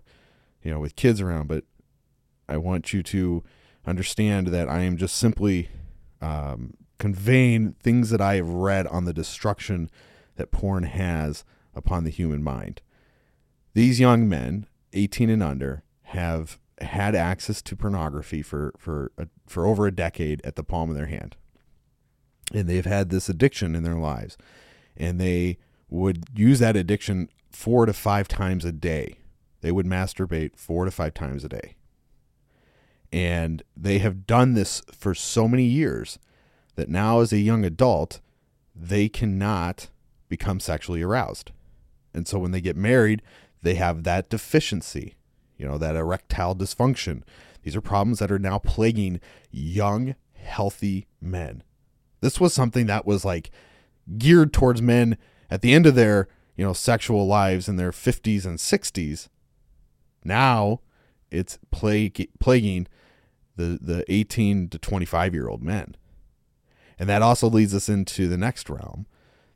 you 0.64 0.72
know 0.72 0.80
with 0.80 0.96
kids 0.96 1.22
around 1.22 1.48
but 1.48 1.66
i 2.50 2.58
want 2.58 2.94
you 2.94 3.04
to 3.04 3.44
understand 3.86 4.48
that 4.48 4.68
i 4.68 4.80
am 4.80 4.98
just 4.98 5.16
simply 5.16 5.70
um, 6.20 6.74
conveying 7.02 7.74
things 7.82 8.12
that 8.12 8.22
i 8.22 8.36
have 8.36 8.48
read 8.48 8.86
on 8.86 9.06
the 9.06 9.14
destruction 9.14 9.90
that 10.36 10.52
porn 10.52 10.84
has 10.84 11.44
upon 11.74 12.04
the 12.04 12.12
human 12.12 12.44
mind. 12.44 12.80
These 13.74 14.00
young 14.00 14.30
men 14.30 14.68
18 14.94 15.30
and 15.30 15.42
under 15.42 15.84
have 16.04 16.60
had 16.80 17.16
access 17.16 17.62
to 17.62 17.76
pornography 17.76 18.42
for 18.42 18.74
for 18.78 19.12
for 19.48 19.66
over 19.66 19.88
a 19.88 19.92
decade 19.92 20.42
at 20.44 20.56
the 20.56 20.64
palm 20.64 20.90
of 20.90 20.96
their 20.96 21.08
hand. 21.08 21.38
And 22.54 22.68
they've 22.68 22.86
had 22.86 23.10
this 23.10 23.30
addiction 23.30 23.76
in 23.76 23.84
their 23.84 23.96
lives. 23.96 24.38
And 24.96 25.20
they 25.20 25.58
would 25.90 26.26
use 26.36 26.60
that 26.60 26.76
addiction 26.76 27.30
four 27.50 27.88
to 27.88 27.94
five 27.94 28.28
times 28.28 28.64
a 28.64 28.72
day. 28.72 29.20
They 29.62 29.72
would 29.72 29.86
masturbate 29.86 30.56
four 30.56 30.86
to 30.86 30.92
five 30.92 31.14
times 31.14 31.44
a 31.44 31.50
day. 31.50 31.76
And 33.12 33.64
they 33.76 34.00
have 34.00 34.28
done 34.28 34.54
this 34.54 34.84
for 34.92 35.16
so 35.16 35.48
many 35.48 35.64
years 35.64 36.20
that 36.76 36.90
now 36.90 37.20
as 37.20 37.32
a 37.32 37.40
young 37.40 37.66
adult 37.66 38.20
they 38.76 39.10
cannot 39.10 39.90
become 40.30 40.60
sexually 40.60 41.02
aroused 41.02 41.52
and 42.14 42.28
so 42.28 42.40
when 42.40 42.52
they 42.52 42.62
get 42.62 42.76
married 42.76 43.22
they 43.62 43.76
have 43.76 44.04
that 44.04 44.30
deficiency 44.30 45.16
you 45.58 45.68
know 45.68 45.78
that 45.78 45.96
erectile 45.96 46.56
dysfunction 46.56 47.22
these 47.64 47.76
are 47.76 47.82
problems 47.82 48.20
that 48.20 48.32
are 48.32 48.40
now 48.40 48.58
plaguing 48.58 49.20
young 49.52 50.16
healthy 50.34 51.08
men 51.20 51.64
this 52.22 52.40
was 52.40 52.54
something 52.54 52.86
that 52.86 53.06
was 53.06 53.26
like 53.26 53.52
geared 54.18 54.54
towards 54.54 54.82
men 54.82 55.18
at 55.50 55.62
the 55.62 55.74
end 55.74 55.86
of 55.86 55.96
their, 55.96 56.28
you 56.56 56.64
know, 56.64 56.74
sexual 56.74 57.28
lives 57.28 57.68
in 57.68 57.76
their 57.76 57.92
50s 57.92 58.46
and 58.46 58.58
60s. 58.58 59.28
Now 60.24 60.82
it's 61.30 61.60
plague, 61.72 62.30
plaguing 62.40 62.88
the, 63.56 63.80
the 63.82 64.06
18 64.08 64.70
to 64.70 64.80
25 64.80 65.34
year 65.34 65.48
old 65.48 65.62
men. 65.62 65.96
And 67.02 67.10
that 67.10 67.24
also 67.24 67.50
leads 67.50 67.74
us 67.74 67.90
into 67.90 68.28
the 68.28 68.38
next 68.38 68.70
realm 68.70 69.08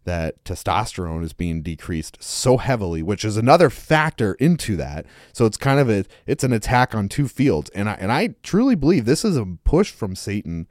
that 0.04 0.44
testosterone 0.44 1.24
is 1.24 1.32
being 1.32 1.62
decreased 1.62 2.18
so 2.20 2.58
heavily, 2.58 3.04
which 3.04 3.24
is 3.24 3.38
another 3.38 3.70
factor 3.70 4.34
into 4.40 4.76
that. 4.78 5.06
So 5.32 5.46
it's 5.46 5.56
kind 5.56 5.80
of 5.80 5.88
a 5.88 6.06
it's 6.26 6.44
an 6.44 6.52
attack 6.52 6.96
on 6.96 7.08
two 7.08 7.28
fields. 7.28 7.70
And 7.76 7.88
I 7.88 7.94
and 8.00 8.12
I 8.12 8.30
truly 8.42 8.74
believe 8.74 9.06
this 9.06 9.24
is 9.24 9.38
a 9.38 9.46
push 9.64 9.92
from 9.92 10.16
Satan 10.16 10.68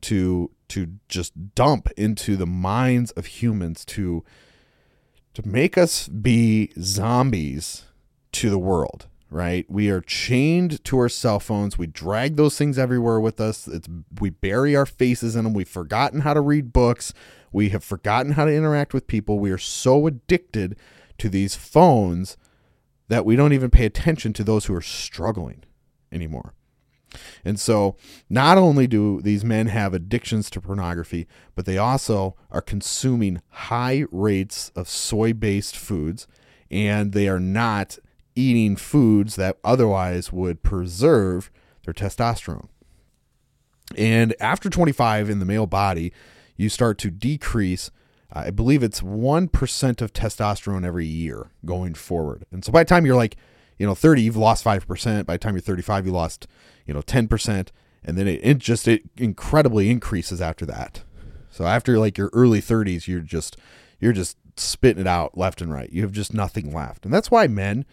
to 0.00 0.50
to 0.68 0.94
just 1.10 1.54
dump 1.54 1.90
into 1.94 2.36
the 2.36 2.46
minds 2.46 3.10
of 3.10 3.26
humans 3.26 3.84
to 3.84 4.24
to 5.34 5.46
make 5.46 5.76
us 5.76 6.08
be 6.08 6.72
zombies 6.80 7.84
to 8.32 8.48
the 8.48 8.58
world 8.58 9.08
right? 9.34 9.68
We 9.68 9.90
are 9.90 10.00
chained 10.00 10.84
to 10.84 10.98
our 11.00 11.08
cell 11.08 11.40
phones. 11.40 11.76
We 11.76 11.88
drag 11.88 12.36
those 12.36 12.56
things 12.56 12.78
everywhere 12.78 13.18
with 13.18 13.40
us. 13.40 13.66
It's 13.66 13.88
we 14.20 14.30
bury 14.30 14.76
our 14.76 14.86
faces 14.86 15.34
in 15.34 15.42
them 15.42 15.52
we've 15.52 15.68
forgotten 15.68 16.20
how 16.20 16.34
to 16.34 16.40
read 16.40 16.72
books. 16.72 17.12
We 17.50 17.70
have 17.70 17.82
forgotten 17.82 18.32
how 18.32 18.44
to 18.44 18.54
interact 18.54 18.94
with 18.94 19.08
people. 19.08 19.40
We 19.40 19.50
are 19.50 19.58
so 19.58 20.06
addicted 20.06 20.76
to 21.18 21.28
these 21.28 21.56
phones 21.56 22.36
that 23.08 23.24
we 23.24 23.34
don't 23.34 23.52
even 23.52 23.70
pay 23.70 23.84
attention 23.84 24.32
to 24.34 24.44
those 24.44 24.66
who 24.66 24.74
are 24.74 24.80
struggling 24.80 25.64
anymore. 26.12 26.54
And 27.44 27.58
so, 27.58 27.96
not 28.30 28.56
only 28.56 28.86
do 28.86 29.20
these 29.20 29.44
men 29.44 29.66
have 29.66 29.94
addictions 29.94 30.48
to 30.50 30.60
pornography, 30.60 31.26
but 31.56 31.66
they 31.66 31.76
also 31.76 32.36
are 32.52 32.62
consuming 32.62 33.42
high 33.48 34.04
rates 34.12 34.70
of 34.76 34.88
soy 34.88 35.32
based 35.32 35.76
foods, 35.76 36.28
and 36.70 37.12
they 37.12 37.28
are 37.28 37.40
not 37.40 37.98
eating 38.34 38.76
foods 38.76 39.36
that 39.36 39.58
otherwise 39.64 40.32
would 40.32 40.62
preserve 40.62 41.50
their 41.84 41.94
testosterone. 41.94 42.68
And 43.96 44.34
after 44.40 44.70
25 44.70 45.30
in 45.30 45.38
the 45.38 45.44
male 45.44 45.66
body, 45.66 46.12
you 46.56 46.68
start 46.68 46.98
to 46.98 47.10
decrease. 47.10 47.90
I 48.32 48.50
believe 48.50 48.82
it's 48.82 49.00
1% 49.00 50.02
of 50.02 50.12
testosterone 50.12 50.84
every 50.84 51.06
year 51.06 51.50
going 51.64 51.94
forward. 51.94 52.46
And 52.50 52.64
so 52.64 52.72
by 52.72 52.82
the 52.82 52.88
time 52.88 53.06
you're 53.06 53.16
like, 53.16 53.36
you 53.78 53.86
know, 53.86 53.94
30, 53.94 54.22
you've 54.22 54.36
lost 54.36 54.64
5%. 54.64 55.26
By 55.26 55.34
the 55.34 55.38
time 55.38 55.54
you're 55.54 55.60
35, 55.60 56.06
you 56.06 56.12
lost, 56.12 56.46
you 56.86 56.94
know, 56.94 57.02
10%. 57.02 57.68
And 58.04 58.18
then 58.18 58.28
it, 58.28 58.40
it 58.42 58.58
just, 58.58 58.88
it 58.88 59.02
incredibly 59.16 59.90
increases 59.90 60.40
after 60.40 60.66
that. 60.66 61.02
So 61.50 61.64
after 61.64 61.98
like 61.98 62.18
your 62.18 62.30
early 62.32 62.60
30s, 62.60 63.06
you're 63.06 63.20
just, 63.20 63.56
you're 64.00 64.12
just 64.12 64.36
spitting 64.56 65.00
it 65.00 65.06
out 65.06 65.36
left 65.36 65.60
and 65.60 65.72
right. 65.72 65.90
You 65.92 66.02
have 66.02 66.12
just 66.12 66.34
nothing 66.34 66.72
left. 66.72 67.04
And 67.04 67.14
that's 67.14 67.30
why 67.30 67.46
men 67.46 67.84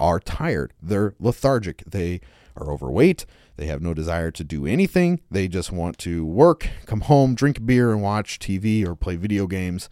are 0.00 0.18
tired. 0.18 0.72
They're 0.82 1.14
lethargic. 1.20 1.84
They 1.86 2.20
are 2.56 2.72
overweight. 2.72 3.26
They 3.56 3.66
have 3.66 3.82
no 3.82 3.94
desire 3.94 4.30
to 4.32 4.42
do 4.42 4.66
anything. 4.66 5.20
They 5.30 5.46
just 5.46 5.70
want 5.70 5.98
to 5.98 6.24
work, 6.24 6.68
come 6.86 7.02
home, 7.02 7.34
drink 7.34 7.64
beer, 7.64 7.92
and 7.92 8.02
watch 8.02 8.38
TV 8.38 8.86
or 8.86 8.96
play 8.96 9.16
video 9.16 9.46
games. 9.46 9.88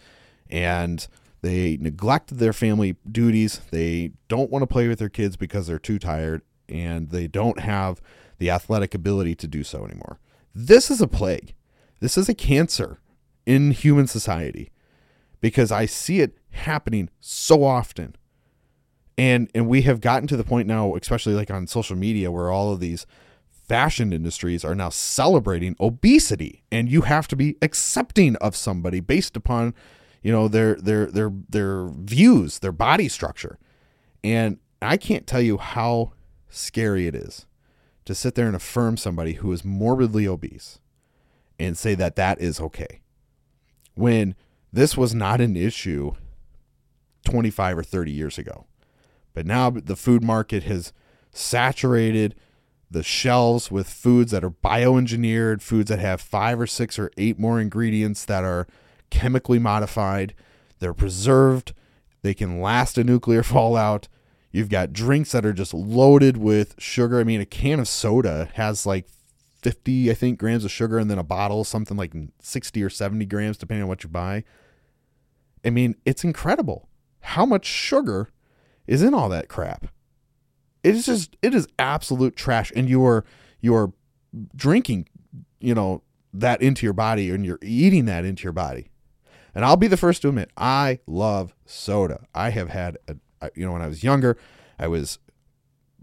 And 0.50 1.06
they 1.42 1.76
neglect 1.76 2.38
their 2.38 2.52
family 2.52 2.96
duties. 3.10 3.60
They 3.70 4.12
don't 4.28 4.50
want 4.50 4.62
to 4.62 4.66
play 4.66 4.88
with 4.88 4.98
their 4.98 5.08
kids 5.08 5.36
because 5.36 5.66
they're 5.66 5.78
too 5.78 5.98
tired 5.98 6.42
and 6.68 7.10
they 7.10 7.28
don't 7.28 7.60
have 7.60 8.00
the 8.38 8.50
athletic 8.50 8.94
ability 8.94 9.34
to 9.36 9.46
do 9.46 9.62
so 9.62 9.84
anymore. 9.84 10.18
This 10.54 10.90
is 10.90 11.00
a 11.00 11.06
plague. 11.06 11.54
This 12.00 12.16
is 12.16 12.28
a 12.28 12.34
cancer 12.34 13.00
in 13.46 13.72
human 13.72 14.06
society 14.06 14.70
because 15.40 15.70
I 15.70 15.86
see 15.86 16.20
it 16.20 16.38
happening 16.50 17.10
so 17.20 17.64
often. 17.64 18.16
And 19.18 19.50
and 19.54 19.68
we 19.68 19.82
have 19.82 20.00
gotten 20.00 20.26
to 20.28 20.36
the 20.36 20.44
point 20.44 20.66
now, 20.66 20.94
especially 20.94 21.34
like 21.34 21.50
on 21.50 21.66
social 21.66 21.96
media, 21.96 22.30
where 22.30 22.50
all 22.50 22.72
of 22.72 22.80
these 22.80 23.04
fashion 23.50 24.12
industries 24.14 24.64
are 24.64 24.74
now 24.74 24.88
celebrating 24.88 25.76
obesity 25.78 26.62
and 26.72 26.88
you 26.88 27.02
have 27.02 27.28
to 27.28 27.36
be 27.36 27.56
accepting 27.60 28.36
of 28.36 28.56
somebody 28.56 29.00
based 29.00 29.36
upon 29.36 29.74
you 30.22 30.32
know, 30.32 30.48
their 30.48 30.74
their 30.76 31.06
their 31.06 31.32
their 31.48 31.88
views, 31.88 32.58
their 32.58 32.72
body 32.72 33.08
structure. 33.08 33.58
And 34.24 34.58
I 34.82 34.96
can't 34.96 35.26
tell 35.26 35.40
you 35.40 35.58
how 35.58 36.12
scary 36.48 37.06
it 37.06 37.14
is 37.14 37.46
to 38.04 38.14
sit 38.14 38.34
there 38.34 38.46
and 38.46 38.56
affirm 38.56 38.96
somebody 38.96 39.34
who 39.34 39.52
is 39.52 39.64
morbidly 39.64 40.26
obese 40.26 40.80
and 41.58 41.76
say 41.76 41.94
that 41.94 42.16
that 42.16 42.40
is 42.40 42.60
okay. 42.60 43.00
When 43.94 44.34
this 44.72 44.96
was 44.96 45.14
not 45.14 45.40
an 45.40 45.56
issue 45.56 46.12
25 47.24 47.78
or 47.78 47.82
30 47.82 48.12
years 48.12 48.38
ago. 48.38 48.66
But 49.38 49.46
now 49.46 49.70
the 49.70 49.94
food 49.94 50.24
market 50.24 50.64
has 50.64 50.92
saturated 51.30 52.34
the 52.90 53.04
shelves 53.04 53.70
with 53.70 53.88
foods 53.88 54.32
that 54.32 54.42
are 54.42 54.50
bioengineered, 54.50 55.62
foods 55.62 55.90
that 55.90 56.00
have 56.00 56.20
five 56.20 56.58
or 56.58 56.66
six 56.66 56.98
or 56.98 57.12
eight 57.16 57.38
more 57.38 57.60
ingredients 57.60 58.24
that 58.24 58.42
are 58.42 58.66
chemically 59.10 59.60
modified. 59.60 60.34
They're 60.80 60.92
preserved. 60.92 61.72
They 62.22 62.34
can 62.34 62.60
last 62.60 62.98
a 62.98 63.04
nuclear 63.04 63.42
fallout. 63.44 64.08
You've 64.50 64.70
got 64.70 64.92
drinks 64.92 65.30
that 65.30 65.46
are 65.46 65.52
just 65.52 65.72
loaded 65.72 66.36
with 66.36 66.74
sugar. 66.76 67.20
I 67.20 67.22
mean, 67.22 67.40
a 67.40 67.46
can 67.46 67.78
of 67.78 67.86
soda 67.86 68.50
has 68.54 68.86
like 68.86 69.06
50, 69.62 70.10
I 70.10 70.14
think, 70.14 70.40
grams 70.40 70.64
of 70.64 70.72
sugar, 70.72 70.98
and 70.98 71.08
then 71.08 71.18
a 71.20 71.22
bottle, 71.22 71.62
something 71.62 71.96
like 71.96 72.12
60 72.42 72.82
or 72.82 72.90
70 72.90 73.24
grams, 73.26 73.56
depending 73.56 73.84
on 73.84 73.88
what 73.88 74.02
you 74.02 74.10
buy. 74.10 74.42
I 75.64 75.70
mean, 75.70 75.94
it's 76.04 76.24
incredible 76.24 76.88
how 77.20 77.46
much 77.46 77.66
sugar 77.66 78.30
is 78.88 79.02
in 79.02 79.14
all 79.14 79.28
that 79.28 79.48
crap. 79.48 79.86
It 80.82 80.96
is 80.96 81.06
just, 81.06 81.36
it 81.42 81.54
is 81.54 81.68
absolute 81.78 82.34
trash. 82.34 82.72
And 82.74 82.88
you 82.88 83.04
are, 83.04 83.24
you 83.60 83.74
are 83.74 83.92
drinking, 84.56 85.08
you 85.60 85.74
know, 85.74 86.02
that 86.32 86.60
into 86.60 86.84
your 86.84 86.92
body 86.92 87.30
and 87.30 87.44
you're 87.44 87.58
eating 87.62 88.06
that 88.06 88.24
into 88.24 88.42
your 88.44 88.52
body. 88.52 88.90
And 89.54 89.64
I'll 89.64 89.76
be 89.76 89.86
the 89.86 89.96
first 89.96 90.22
to 90.22 90.28
admit, 90.28 90.50
I 90.56 91.00
love 91.06 91.54
soda. 91.64 92.26
I 92.34 92.50
have 92.50 92.68
had, 92.70 92.98
a, 93.08 93.50
you 93.54 93.64
know, 93.64 93.72
when 93.72 93.82
I 93.82 93.88
was 93.88 94.02
younger, 94.02 94.36
I 94.78 94.88
was 94.88 95.18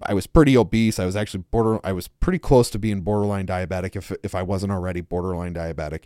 I 0.02 0.14
was 0.14 0.28
pretty 0.28 0.58
obese. 0.58 1.00
I 1.00 1.06
was 1.06 1.16
actually 1.16 1.44
border. 1.52 1.80
I 1.84 1.94
was 1.94 2.08
pretty 2.08 2.40
close 2.40 2.70
to 2.72 2.80
being 2.80 3.02
borderline 3.02 3.48
diabetic, 3.48 3.96
if 3.96 4.12
if 4.24 4.36
I 4.36 4.42
wasn't 4.42 4.72
already 4.72 5.02
borderline 5.02 5.54
diabetic. 5.54 6.04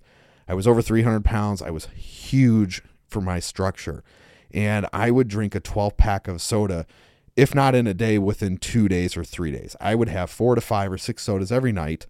I 0.48 0.54
was 0.54 0.68
over 0.68 0.82
300 0.82 1.26
pounds. 1.26 1.62
I 1.62 1.70
was 1.70 1.86
huge 1.88 2.84
for 3.08 3.22
my 3.22 3.40
structure, 3.40 4.04
and 4.52 4.88
I 4.92 5.12
would 5.12 5.28
drink 5.28 5.56
a 5.56 5.60
12 5.60 5.98
pack 5.98 6.28
of 6.28 6.42
soda, 6.42 6.86
if 7.36 7.54
not 7.54 7.76
in 7.76 7.88
a 7.88 7.94
day, 7.94 8.18
within 8.18 8.58
two 8.58 8.88
days 8.88 9.16
or 9.16 9.24
three 9.24 9.52
days. 9.52 9.76
I 9.80 9.96
would 9.96 10.10
have 10.10 10.30
four 10.30 10.56
to 10.56 10.62
five 10.62 10.92
or 10.92 10.98
six 10.98 11.24
sodas 11.24 11.52
every 11.52 11.72
night, 11.72 12.08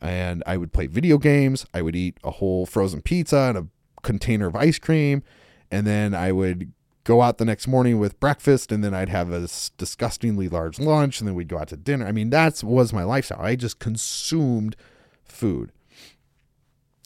and 0.00 0.42
I 0.46 0.56
would 0.56 0.72
play 0.72 0.86
video 0.86 1.18
games. 1.18 1.66
I 1.72 1.82
would 1.82 1.96
eat 1.96 2.18
a 2.24 2.32
whole 2.32 2.66
frozen 2.66 3.02
pizza 3.02 3.38
and 3.38 3.58
a 3.58 3.66
container 4.02 4.46
of 4.46 4.56
ice 4.56 4.78
cream, 4.78 5.22
and 5.70 5.86
then 5.86 6.14
I 6.14 6.32
would 6.32 6.72
go 7.04 7.20
out 7.20 7.36
the 7.38 7.44
next 7.44 7.68
morning 7.68 7.98
with 7.98 8.18
breakfast 8.18 8.72
and 8.72 8.82
then 8.82 8.94
I'd 8.94 9.10
have 9.10 9.30
a 9.30 9.46
disgustingly 9.76 10.48
large 10.48 10.78
lunch 10.78 11.20
and 11.20 11.28
then 11.28 11.34
we'd 11.34 11.48
go 11.48 11.58
out 11.58 11.68
to 11.68 11.76
dinner. 11.76 12.06
I 12.06 12.12
mean, 12.12 12.30
that 12.30 12.64
was 12.64 12.92
my 12.94 13.04
lifestyle. 13.04 13.42
I 13.42 13.56
just 13.56 13.78
consumed 13.78 14.74
food. 15.22 15.70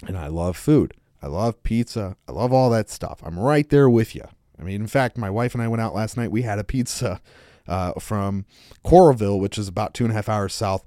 And 0.06 0.16
I 0.16 0.28
love 0.28 0.56
food. 0.56 0.94
I 1.20 1.26
love 1.26 1.62
pizza. 1.64 2.16
I 2.28 2.32
love 2.32 2.52
all 2.52 2.70
that 2.70 2.88
stuff. 2.88 3.20
I'm 3.24 3.38
right 3.38 3.68
there 3.68 3.90
with 3.90 4.14
you. 4.14 4.28
I 4.58 4.62
mean, 4.62 4.80
in 4.80 4.86
fact, 4.86 5.16
my 5.16 5.30
wife 5.30 5.54
and 5.54 5.62
I 5.62 5.68
went 5.68 5.80
out 5.80 5.94
last 5.94 6.16
night. 6.16 6.30
We 6.30 6.42
had 6.42 6.58
a 6.58 6.64
pizza 6.64 7.20
uh, 7.66 7.92
from 7.94 8.44
Coralville, 8.84 9.38
which 9.38 9.58
is 9.58 9.68
about 9.68 9.94
two 9.94 10.04
and 10.04 10.12
a 10.12 10.14
half 10.14 10.28
hours 10.28 10.54
south 10.54 10.84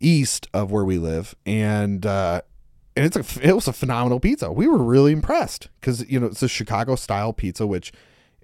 east 0.00 0.46
of 0.54 0.70
where 0.70 0.84
we 0.84 0.98
live, 0.98 1.34
and 1.44 2.06
uh, 2.06 2.42
and 2.96 3.04
it's 3.04 3.16
a 3.16 3.48
it 3.48 3.54
was 3.54 3.68
a 3.68 3.72
phenomenal 3.72 4.20
pizza. 4.20 4.52
We 4.52 4.66
were 4.68 4.78
really 4.78 5.12
impressed 5.12 5.68
because 5.80 6.08
you 6.08 6.20
know 6.20 6.26
it's 6.26 6.42
a 6.42 6.48
Chicago 6.48 6.94
style 6.94 7.32
pizza, 7.32 7.66
which 7.66 7.92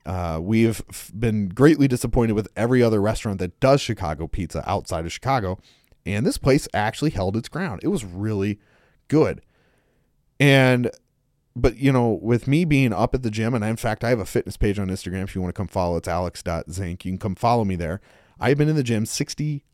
uh, 0.06 0.38
we've 0.42 0.82
been 1.18 1.48
greatly 1.48 1.88
disappointed 1.88 2.32
with 2.32 2.48
every 2.56 2.82
other 2.82 3.00
restaurant 3.00 3.38
that 3.38 3.58
does 3.60 3.80
Chicago 3.80 4.26
pizza 4.26 4.62
outside 4.68 5.06
of 5.06 5.12
Chicago. 5.12 5.58
And 6.06 6.26
this 6.26 6.36
place 6.36 6.68
actually 6.74 7.12
held 7.12 7.36
its 7.36 7.48
ground. 7.48 7.80
It 7.82 7.88
was 7.88 8.04
really 8.04 8.58
good. 9.08 9.40
And, 10.38 10.90
but, 11.56 11.76
you 11.76 11.92
know, 11.92 12.18
with 12.20 12.48
me 12.48 12.64
being 12.64 12.92
up 12.92 13.14
at 13.14 13.22
the 13.22 13.30
gym, 13.30 13.54
and 13.54 13.64
in 13.64 13.76
fact, 13.76 14.02
I 14.02 14.10
have 14.10 14.18
a 14.18 14.24
fitness 14.24 14.56
page 14.56 14.78
on 14.78 14.88
Instagram 14.88 15.24
if 15.24 15.34
you 15.34 15.40
want 15.40 15.54
to 15.54 15.58
come 15.58 15.68
follow, 15.68 15.96
it's 15.96 16.08
alex.zink. 16.08 17.04
You 17.04 17.12
can 17.12 17.18
come 17.18 17.34
follow 17.34 17.64
me 17.64 17.76
there. 17.76 18.00
I've 18.40 18.58
been 18.58 18.68
in 18.68 18.76
the 18.76 18.82
gym 18.82 19.06
60 19.06 19.64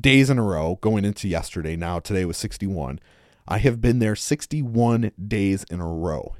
days 0.00 0.30
in 0.30 0.38
a 0.38 0.42
row 0.42 0.78
going 0.80 1.04
into 1.04 1.28
yesterday. 1.28 1.76
Now, 1.76 2.00
today 2.00 2.24
was 2.24 2.36
61. 2.36 3.00
I 3.48 3.58
have 3.58 3.80
been 3.80 3.98
there 3.98 4.16
61 4.16 5.12
days 5.26 5.64
in 5.70 5.80
a 5.80 5.86
row. 5.86 6.34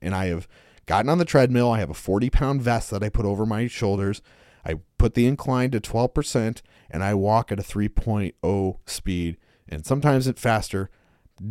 And 0.00 0.14
I 0.14 0.26
have 0.26 0.48
gotten 0.86 1.08
on 1.08 1.18
the 1.18 1.24
treadmill. 1.24 1.70
I 1.70 1.80
have 1.80 1.90
a 1.90 1.94
40 1.94 2.30
pound 2.30 2.62
vest 2.62 2.90
that 2.90 3.02
I 3.02 3.08
put 3.08 3.26
over 3.26 3.44
my 3.44 3.66
shoulders. 3.66 4.22
I 4.64 4.76
put 4.98 5.14
the 5.14 5.26
incline 5.26 5.70
to 5.72 5.80
12% 5.80 6.62
and 6.90 7.04
I 7.04 7.14
walk 7.14 7.52
at 7.52 7.60
a 7.60 7.62
3.0 7.62 8.78
speed 8.86 9.36
and 9.68 9.84
sometimes 9.84 10.26
it's 10.26 10.40
faster. 10.40 10.90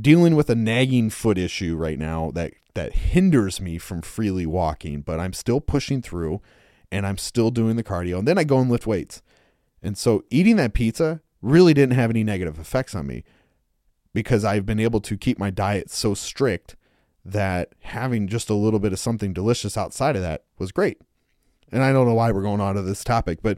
Dealing 0.02 0.36
with 0.36 0.50
a 0.50 0.56
nagging 0.56 1.10
foot 1.10 1.38
issue 1.38 1.76
right 1.76 2.00
now 2.00 2.32
that, 2.32 2.54
that 2.74 2.94
hinders 2.94 3.62
me 3.62 3.78
from 3.78 4.02
freely 4.02 4.46
walking, 4.46 5.02
but 5.02 5.20
I'm 5.20 5.34
still 5.34 5.62
pushing 5.62 6.02
through 6.02 6.42
and 6.92 7.06
I'm 7.06 7.18
still 7.18 7.52
doing 7.52 7.76
the 7.76 7.84
cardio. 7.84 8.20
And 8.20 8.28
then 8.28 8.38
I 8.38 8.44
go 8.44 8.60
and 8.60 8.70
lift 8.70 8.88
weights. 8.88 9.22
And 9.82 9.98
so 9.98 10.24
eating 10.30 10.56
that 10.58 10.74
pizza 10.74 11.22
really 11.42 11.74
didn't 11.74 11.96
have 11.96 12.10
any 12.10 12.24
negative 12.24 12.60
effects 12.60 12.96
on 12.96 13.08
me 13.08 13.24
because 14.14 14.46
I've 14.46 14.66
been 14.66 14.80
able 14.80 15.02
to 15.02 15.18
keep 15.18 15.38
my 15.38 15.50
diet 15.50 15.90
so 15.90 16.14
strict 16.14 16.76
that 17.26 17.74
having 17.82 18.28
just 18.28 18.50
a 18.50 18.54
little 18.54 18.80
bit 18.80 18.94
of 18.94 19.00
something 19.00 19.34
delicious 19.34 19.78
outside 19.78 20.16
of 20.16 20.22
that 20.22 20.44
was 20.58 20.72
great. 20.72 21.00
And 21.72 21.84
I 21.84 21.92
don't 21.92 22.08
know 22.08 22.14
why 22.14 22.32
we're 22.32 22.42
going 22.42 22.62
on 22.62 22.76
to 22.76 22.82
this 22.82 23.04
topic, 23.04 23.40
but 23.42 23.58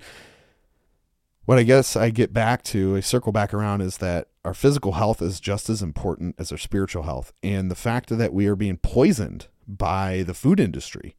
what 1.45 1.59
I 1.59 1.63
guess 1.63 1.95
I 1.95 2.09
get 2.09 2.33
back 2.33 2.63
to, 2.65 2.95
I 2.95 2.99
circle 2.99 3.31
back 3.31 3.53
around, 3.53 3.81
is 3.81 3.97
that 3.97 4.29
our 4.43 4.53
physical 4.53 4.93
health 4.93 5.21
is 5.21 5.39
just 5.39 5.69
as 5.69 5.81
important 5.81 6.35
as 6.37 6.51
our 6.51 6.57
spiritual 6.57 7.03
health. 7.03 7.33
And 7.43 7.69
the 7.69 7.75
fact 7.75 8.09
that 8.09 8.33
we 8.33 8.47
are 8.47 8.55
being 8.55 8.77
poisoned 8.77 9.47
by 9.67 10.23
the 10.23 10.33
food 10.33 10.59
industry, 10.59 11.15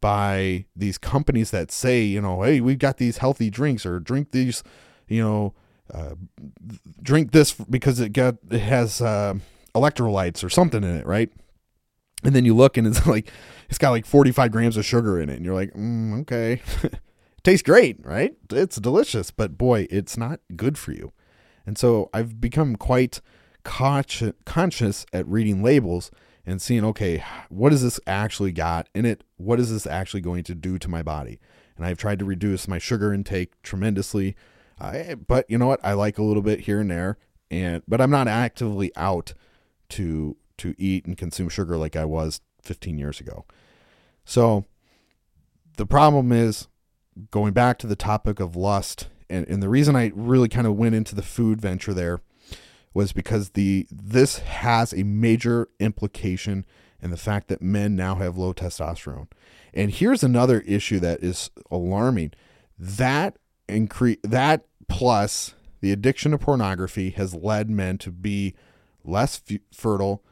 by 0.00 0.66
these 0.76 0.98
companies 0.98 1.50
that 1.50 1.72
say, 1.72 2.02
you 2.02 2.20
know, 2.20 2.42
hey, 2.42 2.60
we've 2.60 2.78
got 2.78 2.98
these 2.98 3.18
healthy 3.18 3.48
drinks 3.48 3.86
or 3.86 4.00
drink 4.00 4.32
these, 4.32 4.62
you 5.08 5.22
know, 5.22 5.54
uh, 5.92 6.14
drink 7.02 7.32
this 7.32 7.52
because 7.52 8.00
it 8.00 8.12
got 8.12 8.36
it 8.50 8.60
has 8.60 9.00
uh, 9.00 9.34
electrolytes 9.74 10.44
or 10.44 10.50
something 10.50 10.82
in 10.82 10.96
it, 10.96 11.06
right? 11.06 11.30
And 12.22 12.34
then 12.34 12.44
you 12.44 12.54
look 12.54 12.76
and 12.76 12.86
it's 12.86 13.06
like, 13.06 13.30
it's 13.68 13.78
got 13.78 13.90
like 13.90 14.06
45 14.06 14.50
grams 14.50 14.76
of 14.76 14.84
sugar 14.84 15.20
in 15.20 15.28
it. 15.28 15.36
And 15.36 15.44
you're 15.44 15.54
like, 15.54 15.72
mm, 15.72 16.20
okay. 16.22 16.60
Tastes 17.44 17.62
great, 17.62 18.04
right? 18.04 18.34
It's 18.50 18.76
delicious, 18.76 19.30
but 19.30 19.58
boy, 19.58 19.86
it's 19.90 20.16
not 20.16 20.40
good 20.56 20.78
for 20.78 20.92
you. 20.92 21.12
And 21.66 21.76
so 21.76 22.08
I've 22.14 22.40
become 22.40 22.76
quite 22.76 23.20
conscious 23.64 25.06
at 25.12 25.28
reading 25.28 25.62
labels 25.62 26.10
and 26.46 26.60
seeing, 26.60 26.84
okay, 26.86 27.22
what 27.50 27.70
does 27.70 27.82
this 27.82 28.00
actually 28.06 28.52
got 28.52 28.88
in 28.94 29.04
it? 29.04 29.24
What 29.36 29.60
is 29.60 29.70
this 29.70 29.86
actually 29.86 30.22
going 30.22 30.42
to 30.44 30.54
do 30.54 30.78
to 30.78 30.88
my 30.88 31.02
body? 31.02 31.38
And 31.76 31.84
I've 31.84 31.98
tried 31.98 32.18
to 32.20 32.24
reduce 32.24 32.66
my 32.66 32.78
sugar 32.78 33.12
intake 33.12 33.60
tremendously. 33.62 34.36
I, 34.80 35.14
but 35.14 35.44
you 35.48 35.58
know 35.58 35.66
what? 35.66 35.80
I 35.84 35.92
like 35.92 36.16
a 36.16 36.22
little 36.22 36.42
bit 36.42 36.60
here 36.60 36.80
and 36.80 36.90
there, 36.90 37.18
and 37.50 37.82
but 37.86 38.00
I'm 38.00 38.10
not 38.10 38.26
actively 38.26 38.90
out 38.96 39.34
to 39.90 40.36
to 40.58 40.74
eat 40.78 41.06
and 41.06 41.16
consume 41.16 41.48
sugar 41.48 41.76
like 41.76 41.94
I 41.96 42.04
was 42.04 42.40
15 42.62 42.98
years 42.98 43.20
ago. 43.20 43.44
So 44.24 44.64
the 45.76 45.86
problem 45.86 46.32
is 46.32 46.68
going 47.30 47.52
back 47.52 47.78
to 47.78 47.86
the 47.86 47.96
topic 47.96 48.40
of 48.40 48.56
lust, 48.56 49.08
and, 49.30 49.46
and 49.48 49.62
the 49.62 49.68
reason 49.68 49.96
I 49.96 50.12
really 50.14 50.48
kind 50.48 50.66
of 50.66 50.76
went 50.76 50.94
into 50.94 51.14
the 51.14 51.22
food 51.22 51.60
venture 51.60 51.94
there 51.94 52.20
was 52.92 53.12
because 53.12 53.50
the 53.50 53.86
this 53.90 54.38
has 54.38 54.92
a 54.92 55.02
major 55.02 55.68
implication 55.80 56.64
in 57.02 57.10
the 57.10 57.16
fact 57.16 57.48
that 57.48 57.60
men 57.60 57.96
now 57.96 58.14
have 58.14 58.38
low 58.38 58.52
testosterone. 58.54 59.28
And 59.74 59.90
here's 59.90 60.22
another 60.22 60.60
issue 60.60 61.00
that 61.00 61.22
is 61.22 61.50
alarming. 61.70 62.32
That 62.78 63.36
increase 63.68 64.18
that 64.22 64.64
plus 64.88 65.54
the 65.80 65.92
addiction 65.92 66.32
to 66.32 66.38
pornography 66.38 67.10
has 67.10 67.34
led 67.34 67.68
men 67.68 67.98
to 67.98 68.10
be 68.10 68.54
less 69.04 69.42
f- 69.50 69.58
fertile, 69.72 70.22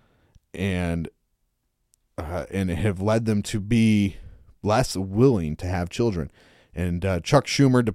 and 0.55 1.09
uh, 2.17 2.47
and 2.51 2.71
have 2.71 3.03
led 3.03 3.27
them 3.27 3.43
to 3.43 3.61
be 3.61 4.17
less 4.63 4.97
willing 4.97 5.57
to 5.57 5.67
have 5.67 5.91
children. 5.91 6.31
And 6.75 7.05
uh, 7.05 7.21
Chuck 7.21 7.47
Schumer, 7.47 7.95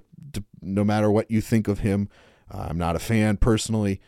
no 0.60 0.84
matter 0.84 1.10
what 1.10 1.30
you 1.30 1.40
think 1.40 1.68
of 1.68 1.80
him, 1.80 2.08
uh, 2.52 2.66
I'm 2.70 2.78
not 2.78 2.96
a 2.96 3.00
fan 3.00 3.36
personally, 3.36 4.00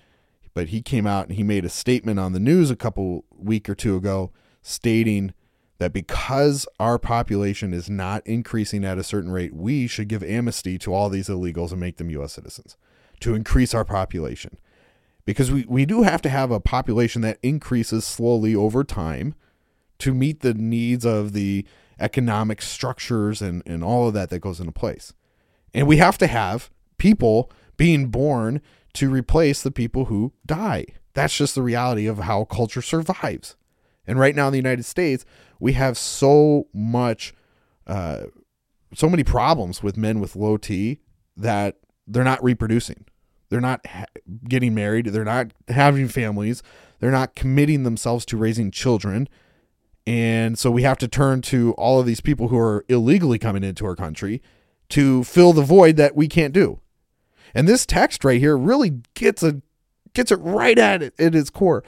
but 0.54 0.68
he 0.68 0.82
came 0.82 1.06
out 1.06 1.28
and 1.28 1.36
he 1.36 1.42
made 1.42 1.64
a 1.64 1.70
statement 1.70 2.18
on 2.18 2.32
the 2.32 2.40
news 2.40 2.70
a 2.70 2.76
couple 2.76 3.24
week 3.30 3.68
or 3.68 3.74
two 3.74 3.96
ago, 3.96 4.32
stating 4.62 5.32
that 5.78 5.92
because 5.92 6.66
our 6.78 6.98
population 6.98 7.72
is 7.72 7.88
not 7.88 8.26
increasing 8.26 8.84
at 8.84 8.98
a 8.98 9.04
certain 9.04 9.30
rate, 9.30 9.54
we 9.54 9.86
should 9.86 10.08
give 10.08 10.22
amnesty 10.22 10.78
to 10.78 10.92
all 10.92 11.08
these 11.08 11.28
illegals 11.28 11.70
and 11.70 11.80
make 11.80 11.96
them 11.96 12.10
U.S. 12.10 12.34
citizens 12.34 12.76
to 13.20 13.34
increase 13.34 13.74
our 13.74 13.84
population 13.84 14.58
because 15.24 15.50
we, 15.50 15.64
we 15.68 15.86
do 15.86 16.02
have 16.02 16.22
to 16.22 16.28
have 16.28 16.50
a 16.50 16.60
population 16.60 17.22
that 17.22 17.38
increases 17.42 18.04
slowly 18.04 18.54
over 18.54 18.84
time 18.84 19.34
to 19.98 20.14
meet 20.14 20.40
the 20.40 20.54
needs 20.54 21.04
of 21.04 21.32
the 21.32 21.64
economic 22.00 22.62
structures 22.62 23.42
and, 23.42 23.62
and 23.66 23.84
all 23.84 24.08
of 24.08 24.14
that 24.14 24.30
that 24.30 24.40
goes 24.40 24.58
into 24.58 24.72
place. 24.72 25.12
And 25.72 25.86
we 25.86 25.98
have 25.98 26.18
to 26.18 26.26
have 26.26 26.70
people 26.98 27.50
being 27.76 28.08
born 28.08 28.60
to 28.94 29.08
replace 29.08 29.62
the 29.62 29.70
people 29.70 30.06
who 30.06 30.32
die. 30.44 30.86
That's 31.14 31.36
just 31.36 31.54
the 31.54 31.62
reality 31.62 32.06
of 32.06 32.18
how 32.18 32.44
culture 32.44 32.82
survives. 32.82 33.56
And 34.06 34.18
right 34.18 34.34
now 34.34 34.46
in 34.48 34.52
the 34.52 34.58
United 34.58 34.84
States, 34.84 35.24
we 35.60 35.74
have 35.74 35.96
so 35.96 36.66
much, 36.72 37.34
uh, 37.86 38.24
so 38.94 39.08
many 39.08 39.22
problems 39.22 39.82
with 39.82 39.96
men 39.96 40.20
with 40.20 40.34
low 40.34 40.56
T 40.56 41.00
that 41.36 41.76
they're 42.06 42.24
not 42.24 42.42
reproducing. 42.42 43.04
They're 43.50 43.60
not 43.60 43.86
ha- 43.86 44.06
getting 44.48 44.74
married. 44.74 45.06
They're 45.06 45.24
not 45.24 45.52
having 45.68 46.08
families. 46.08 46.62
They're 46.98 47.10
not 47.10 47.34
committing 47.34 47.82
themselves 47.82 48.24
to 48.26 48.36
raising 48.36 48.70
children. 48.70 49.28
And 50.06 50.58
so 50.58 50.70
we 50.70 50.82
have 50.82 50.98
to 50.98 51.08
turn 51.08 51.42
to 51.42 51.72
all 51.72 52.00
of 52.00 52.06
these 52.06 52.20
people 52.20 52.48
who 52.48 52.58
are 52.58 52.84
illegally 52.88 53.38
coming 53.38 53.62
into 53.62 53.84
our 53.86 53.96
country 53.96 54.42
to 54.90 55.24
fill 55.24 55.52
the 55.52 55.62
void 55.62 55.96
that 55.96 56.16
we 56.16 56.28
can't 56.28 56.52
do. 56.52 56.80
And 57.54 57.68
this 57.68 57.86
text 57.86 58.24
right 58.24 58.40
here 58.40 58.56
really 58.56 59.02
gets 59.14 59.42
a 59.42 59.62
gets 60.12 60.32
it 60.32 60.36
right 60.36 60.78
at 60.78 61.02
it 61.02 61.14
at 61.20 61.34
its 61.34 61.50
core 61.50 61.84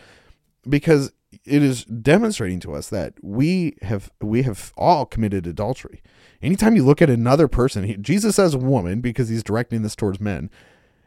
because 0.69 1.13
it 1.45 1.63
is 1.63 1.85
demonstrating 1.85 2.61
to 2.61 2.75
us 2.75 2.89
that 2.91 3.15
we 3.23 3.77
have 3.83 4.11
we 4.21 4.43
have 4.43 4.73
all 4.77 5.07
committed 5.07 5.47
adultery. 5.47 6.03
Anytime 6.41 6.77
you 6.77 6.85
look 6.85 7.03
at 7.03 7.11
another 7.11 7.49
person, 7.49 7.85
he, 7.85 7.97
Jesus 7.97 8.37
says 8.37 8.57
woman 8.57 9.01
because 9.01 9.29
he's 9.29 9.43
directing 9.43 9.83
this 9.83 9.97
towards 9.97 10.21
men, 10.21 10.51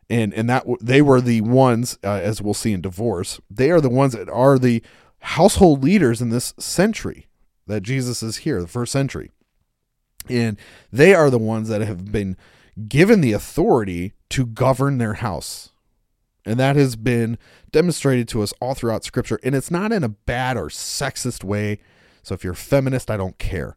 and 0.10 0.34
and 0.34 0.50
that 0.50 0.66
they 0.82 1.02
were 1.02 1.22
the 1.22 1.42
ones, 1.42 1.98
uh, 2.04 2.20
as 2.24 2.42
we'll 2.42 2.54
see 2.54 2.74
in 2.74 2.82
divorce, 2.82 3.40
they 3.50 3.72
are 3.72 3.82
the 3.82 3.90
ones 3.90 4.14
that 4.14 4.30
are 4.30 4.58
the 4.58 4.82
household 5.26 5.84
leaders 5.84 6.22
in 6.22 6.30
this 6.30 6.54
century 6.58 7.28
that 7.68 7.82
Jesus 7.82 8.22
is 8.22 8.38
here, 8.38 8.62
the 8.62 8.68
first 8.68 8.92
century, 8.92 9.32
and 10.30 10.58
they 10.92 11.14
are 11.14 11.30
the 11.30 11.40
ones 11.40 11.68
that 11.70 11.82
have 11.82 12.12
been 12.12 12.38
given 12.88 13.22
the 13.22 13.34
authority 13.34 14.14
to 14.30 14.46
govern 14.46 14.98
their 14.98 15.16
house. 15.16 15.72
And 16.46 16.60
that 16.60 16.76
has 16.76 16.96
been 16.96 17.40
demonstrated 17.72 18.28
to 18.30 18.44
us 18.44 18.54
all 18.62 18.76
throughout 18.76 19.04
scripture. 19.04 19.40
And 19.42 19.56
it's 19.56 19.72
not 19.72 19.92
in 19.92 20.04
a 20.04 20.10
bad 20.10 20.58
or 20.58 20.68
sexist 20.68 21.44
way. 21.44 21.80
So 22.22 22.36
if 22.36 22.44
you're 22.44 22.54
a 22.54 22.56
feminist, 22.56 23.10
I 23.10 23.18
don't 23.18 23.40
care. 23.40 23.76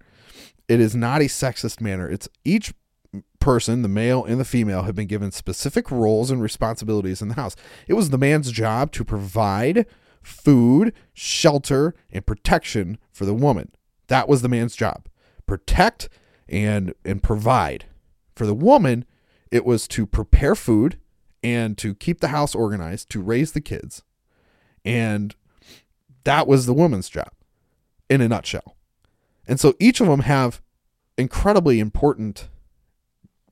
It 0.69 0.81
is 0.81 0.95
not 0.95 1.23
a 1.23 1.27
sexist 1.27 1.81
manner. 1.81 2.11
It's 2.11 2.29
each 2.45 2.75
person, 3.41 3.81
the 3.81 3.89
male 3.89 4.23
and 4.23 4.39
the 4.39 4.45
female, 4.45 4.83
have 4.83 4.95
been 4.95 5.07
given 5.07 5.33
specific 5.33 5.91
roles 5.91 6.31
and 6.31 6.43
responsibilities 6.43 7.23
in 7.23 7.29
the 7.29 7.35
house. 7.35 7.57
It 7.87 7.95
was 7.95 8.11
the 8.11 8.19
man's 8.19 8.53
job 8.53 8.93
to 8.93 9.05
provide 9.05 9.87
food, 10.23 10.93
shelter, 11.13 11.95
and 12.11 12.27
protection 12.27 12.99
for 13.13 13.25
the 13.25 13.35
woman. 13.35 13.73
That 14.09 14.29
was 14.29 14.43
the 14.43 14.49
man's 14.49 14.77
job. 14.77 15.07
Protect 15.47 16.09
and 16.49 16.95
and 17.05 17.23
provide. 17.23 17.87
For 18.35 18.47
the 18.47 18.55
woman, 18.55 19.05
it 19.51 19.65
was 19.65 19.89
to 19.89 20.07
prepare 20.07 20.55
food 20.55 20.99
and 21.43 21.77
to 21.79 21.95
keep 21.95 22.21
the 22.21 22.29
house 22.29 22.55
organized, 22.55 23.11
to 23.11 23.23
raise 23.23 23.53
the 23.53 23.61
kids. 23.61 24.03
And 24.85 25.35
that 26.25 26.47
was 26.47 26.67
the 26.67 26.75
woman's 26.75 27.09
job 27.09 27.31
in 28.09 28.21
a 28.21 28.29
nutshell. 28.29 28.77
And 29.47 29.59
so 29.59 29.75
each 29.79 30.01
of 30.01 30.07
them 30.07 30.21
have 30.21 30.61
incredibly 31.17 31.81
important 31.81 32.49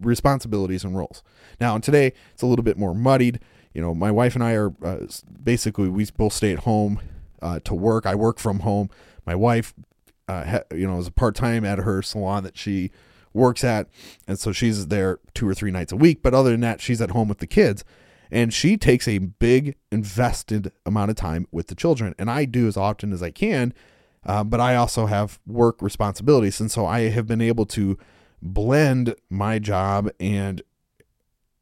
responsibilities 0.00 0.84
and 0.84 0.96
roles. 0.96 1.22
Now, 1.60 1.74
and 1.74 1.82
today 1.82 2.12
it's 2.32 2.42
a 2.42 2.46
little 2.46 2.62
bit 2.62 2.78
more 2.78 2.94
muddied. 2.94 3.40
You 3.76 3.82
know, 3.82 3.94
my 3.94 4.10
wife 4.10 4.34
and 4.34 4.42
I 4.42 4.54
are 4.54 4.72
uh, 4.82 5.06
basically 5.44 5.90
we 5.90 6.06
both 6.16 6.32
stay 6.32 6.50
at 6.50 6.60
home 6.60 6.98
uh, 7.42 7.60
to 7.64 7.74
work. 7.74 8.06
I 8.06 8.14
work 8.14 8.38
from 8.38 8.60
home. 8.60 8.88
My 9.26 9.34
wife, 9.34 9.74
uh, 10.26 10.44
ha, 10.44 10.60
you 10.74 10.86
know, 10.86 10.98
is 10.98 11.08
a 11.08 11.12
part 11.12 11.34
time 11.34 11.62
at 11.66 11.80
her 11.80 12.00
salon 12.00 12.42
that 12.44 12.56
she 12.56 12.90
works 13.34 13.62
at. 13.64 13.88
And 14.26 14.38
so 14.38 14.50
she's 14.50 14.86
there 14.86 15.18
two 15.34 15.46
or 15.46 15.52
three 15.52 15.70
nights 15.70 15.92
a 15.92 15.96
week. 15.96 16.22
But 16.22 16.32
other 16.32 16.52
than 16.52 16.60
that, 16.60 16.80
she's 16.80 17.02
at 17.02 17.10
home 17.10 17.28
with 17.28 17.36
the 17.36 17.46
kids. 17.46 17.84
And 18.30 18.50
she 18.50 18.78
takes 18.78 19.06
a 19.06 19.18
big 19.18 19.76
invested 19.92 20.72
amount 20.86 21.10
of 21.10 21.16
time 21.16 21.46
with 21.52 21.66
the 21.66 21.74
children. 21.74 22.14
And 22.18 22.30
I 22.30 22.46
do 22.46 22.66
as 22.66 22.78
often 22.78 23.12
as 23.12 23.22
I 23.22 23.30
can. 23.30 23.74
Uh, 24.24 24.42
but 24.42 24.58
I 24.58 24.74
also 24.74 25.04
have 25.04 25.38
work 25.46 25.82
responsibilities. 25.82 26.62
And 26.62 26.70
so 26.70 26.86
I 26.86 27.10
have 27.10 27.26
been 27.26 27.42
able 27.42 27.66
to 27.66 27.98
blend 28.40 29.16
my 29.28 29.58
job 29.58 30.08
and 30.18 30.62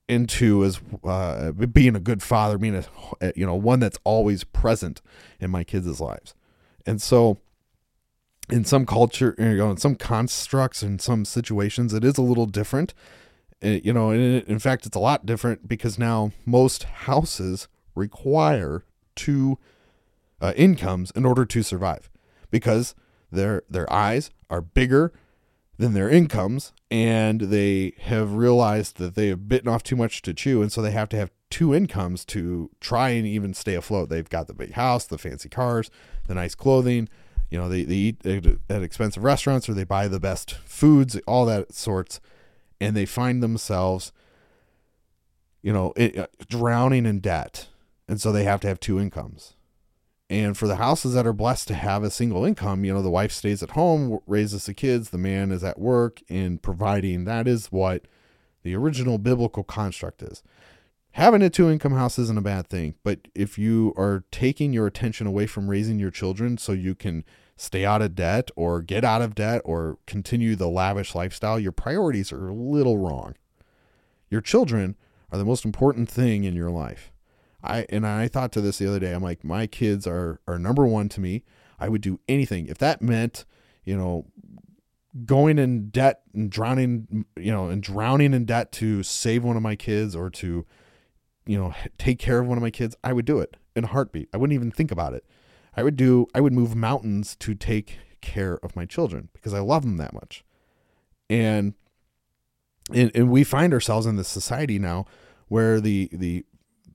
into 0.08 0.64
as 0.64 0.80
uh, 1.04 1.52
being 1.52 1.96
a 1.96 2.00
good 2.00 2.22
father, 2.22 2.58
being 2.58 2.84
a 3.20 3.32
you 3.34 3.46
know 3.46 3.54
one 3.54 3.80
that's 3.80 3.98
always 4.04 4.44
present 4.44 5.00
in 5.40 5.50
my 5.50 5.64
kids' 5.64 6.00
lives, 6.00 6.34
and 6.86 7.00
so 7.00 7.38
in 8.50 8.64
some 8.64 8.84
culture, 8.84 9.34
you 9.38 9.56
know, 9.56 9.70
in 9.70 9.76
some 9.78 9.94
constructs, 9.94 10.82
in 10.82 10.98
some 10.98 11.24
situations, 11.24 11.94
it 11.94 12.04
is 12.04 12.18
a 12.18 12.22
little 12.22 12.46
different. 12.46 12.92
It, 13.60 13.76
uh, 13.76 13.80
you 13.84 13.92
know, 13.92 14.10
in 14.10 14.58
fact, 14.58 14.84
it's 14.86 14.96
a 14.96 15.00
lot 15.00 15.24
different 15.24 15.66
because 15.66 15.98
now 15.98 16.32
most 16.44 16.84
houses 16.84 17.68
require 17.94 18.84
two 19.14 19.58
uh, 20.40 20.52
incomes 20.56 21.10
in 21.12 21.24
order 21.24 21.46
to 21.46 21.62
survive, 21.62 22.10
because 22.50 22.94
their 23.32 23.62
their 23.70 23.90
eyes 23.92 24.30
are 24.50 24.60
bigger 24.60 25.12
than 25.78 25.94
their 25.94 26.10
incomes, 26.10 26.72
and 26.94 27.40
they 27.40 27.94
have 28.02 28.34
realized 28.34 28.98
that 28.98 29.14
they 29.14 29.28
have 29.28 29.48
bitten 29.48 29.68
off 29.68 29.82
too 29.82 29.96
much 29.96 30.22
to 30.22 30.32
chew, 30.32 30.62
and 30.62 30.70
so 30.70 30.80
they 30.80 30.92
have 30.92 31.08
to 31.08 31.16
have 31.16 31.30
two 31.50 31.74
incomes 31.74 32.24
to 32.26 32.70
try 32.80 33.10
and 33.10 33.26
even 33.26 33.52
stay 33.54 33.74
afloat. 33.74 34.08
They've 34.08 34.28
got 34.28 34.46
the 34.46 34.54
big 34.54 34.72
house, 34.72 35.04
the 35.04 35.18
fancy 35.18 35.48
cars, 35.48 35.90
the 36.28 36.34
nice 36.34 36.54
clothing 36.54 37.08
you 37.54 37.60
know, 37.60 37.68
they, 37.68 37.84
they 37.84 37.94
eat 37.94 38.26
at 38.68 38.82
expensive 38.82 39.22
restaurants 39.22 39.68
or 39.68 39.74
they 39.74 39.84
buy 39.84 40.08
the 40.08 40.18
best 40.18 40.54
foods, 40.64 41.16
all 41.24 41.46
that 41.46 41.72
sorts, 41.72 42.20
and 42.80 42.96
they 42.96 43.06
find 43.06 43.44
themselves, 43.44 44.12
you 45.62 45.72
know, 45.72 45.92
it, 45.94 46.18
uh, 46.18 46.26
drowning 46.48 47.06
in 47.06 47.20
debt. 47.20 47.68
And 48.08 48.20
so 48.20 48.32
they 48.32 48.42
have 48.42 48.58
to 48.62 48.66
have 48.66 48.80
two 48.80 48.98
incomes. 48.98 49.53
And 50.34 50.56
for 50.56 50.66
the 50.66 50.76
houses 50.76 51.14
that 51.14 51.26
are 51.26 51.32
blessed 51.32 51.68
to 51.68 51.74
have 51.74 52.02
a 52.02 52.10
single 52.10 52.44
income, 52.44 52.84
you 52.84 52.92
know, 52.92 53.02
the 53.02 53.10
wife 53.10 53.30
stays 53.30 53.62
at 53.62 53.70
home, 53.70 54.18
raises 54.26 54.66
the 54.66 54.74
kids, 54.74 55.10
the 55.10 55.18
man 55.18 55.52
is 55.52 55.62
at 55.62 55.78
work 55.78 56.22
in 56.28 56.58
providing. 56.58 57.24
That 57.24 57.46
is 57.46 57.66
what 57.66 58.06
the 58.62 58.74
original 58.74 59.18
biblical 59.18 59.62
construct 59.62 60.22
is 60.22 60.42
having 61.14 61.42
a 61.42 61.48
two 61.48 61.70
income 61.70 61.94
house 61.94 62.18
isn't 62.18 62.38
a 62.38 62.42
bad 62.42 62.66
thing, 62.68 62.96
but 63.04 63.28
if 63.36 63.56
you 63.56 63.94
are 63.96 64.24
taking 64.32 64.72
your 64.72 64.86
attention 64.88 65.28
away 65.28 65.46
from 65.46 65.70
raising 65.70 65.96
your 65.96 66.10
children 66.10 66.58
so 66.58 66.72
you 66.72 66.92
can 66.92 67.24
stay 67.56 67.84
out 67.84 68.02
of 68.02 68.16
debt 68.16 68.50
or 68.56 68.82
get 68.82 69.04
out 69.04 69.22
of 69.22 69.32
debt 69.32 69.62
or 69.64 69.96
continue 70.06 70.56
the 70.56 70.68
lavish 70.68 71.14
lifestyle, 71.14 71.58
your 71.58 71.70
priorities 71.70 72.32
are 72.32 72.48
a 72.48 72.54
little 72.54 72.98
wrong. 72.98 73.36
Your 74.28 74.40
children 74.40 74.96
are 75.30 75.38
the 75.38 75.44
most 75.44 75.64
important 75.64 76.08
thing 76.08 76.42
in 76.42 76.56
your 76.56 76.70
life. 76.70 77.12
I 77.64 77.86
and 77.88 78.06
I 78.06 78.28
thought 78.28 78.52
to 78.52 78.60
this 78.60 78.78
the 78.78 78.86
other 78.86 79.00
day. 79.00 79.12
I'm 79.12 79.22
like, 79.22 79.42
my 79.42 79.66
kids 79.66 80.06
are 80.06 80.40
are 80.46 80.58
number 80.58 80.86
one 80.86 81.08
to 81.10 81.20
me. 81.20 81.42
I 81.80 81.88
would 81.88 82.02
do 82.02 82.20
anything 82.28 82.66
if 82.66 82.78
that 82.78 83.02
meant, 83.02 83.44
you 83.84 83.96
know, 83.96 84.26
going 85.24 85.58
in 85.58 85.88
debt 85.88 86.22
and 86.34 86.50
drowning, 86.50 87.24
you 87.36 87.50
know, 87.50 87.68
and 87.68 87.82
drowning 87.82 88.34
in 88.34 88.44
debt 88.44 88.70
to 88.72 89.02
save 89.02 89.42
one 89.42 89.56
of 89.56 89.62
my 89.62 89.76
kids 89.76 90.14
or 90.14 90.30
to, 90.30 90.66
you 91.46 91.58
know, 91.58 91.74
take 91.98 92.18
care 92.18 92.38
of 92.38 92.46
one 92.46 92.58
of 92.58 92.62
my 92.62 92.70
kids. 92.70 92.96
I 93.02 93.12
would 93.12 93.24
do 93.24 93.40
it 93.40 93.56
in 93.74 93.84
a 93.84 93.88
heartbeat. 93.88 94.28
I 94.32 94.36
wouldn't 94.36 94.54
even 94.54 94.70
think 94.70 94.90
about 94.90 95.14
it. 95.14 95.24
I 95.76 95.82
would 95.82 95.96
do 95.96 96.26
I 96.34 96.40
would 96.40 96.52
move 96.52 96.76
mountains 96.76 97.34
to 97.36 97.54
take 97.54 97.98
care 98.20 98.58
of 98.62 98.76
my 98.76 98.84
children 98.84 99.30
because 99.32 99.54
I 99.54 99.60
love 99.60 99.82
them 99.82 99.96
that 99.96 100.12
much. 100.12 100.44
And 101.30 101.74
and, 102.92 103.10
and 103.14 103.30
we 103.30 103.42
find 103.44 103.72
ourselves 103.72 104.06
in 104.06 104.16
this 104.16 104.28
society 104.28 104.78
now 104.78 105.06
where 105.48 105.80
the 105.80 106.10
the 106.12 106.44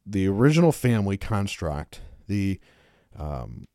the 0.09 0.27
original 0.27 0.71
family 0.71 1.17
construct, 1.17 2.01
the 2.27 2.59
um, 3.17 3.67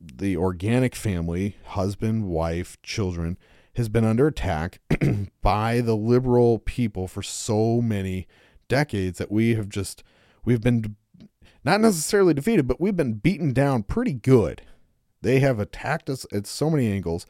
the 0.00 0.36
organic 0.36 0.94
family, 0.94 1.56
husband, 1.64 2.26
wife, 2.26 2.80
children, 2.82 3.36
has 3.74 3.88
been 3.88 4.04
under 4.04 4.28
attack 4.28 4.80
by 5.42 5.80
the 5.80 5.96
liberal 5.96 6.58
people 6.58 7.08
for 7.08 7.22
so 7.22 7.80
many 7.80 8.26
decades 8.68 9.18
that 9.18 9.30
we 9.30 9.54
have 9.54 9.68
just 9.68 10.02
we've 10.44 10.60
been 10.60 10.96
not 11.64 11.80
necessarily 11.80 12.34
defeated, 12.34 12.66
but 12.66 12.80
we've 12.80 12.96
been 12.96 13.14
beaten 13.14 13.52
down 13.52 13.82
pretty 13.82 14.12
good. 14.12 14.62
They 15.20 15.40
have 15.40 15.58
attacked 15.58 16.08
us 16.08 16.24
at 16.32 16.46
so 16.46 16.70
many 16.70 16.90
angles. 16.90 17.26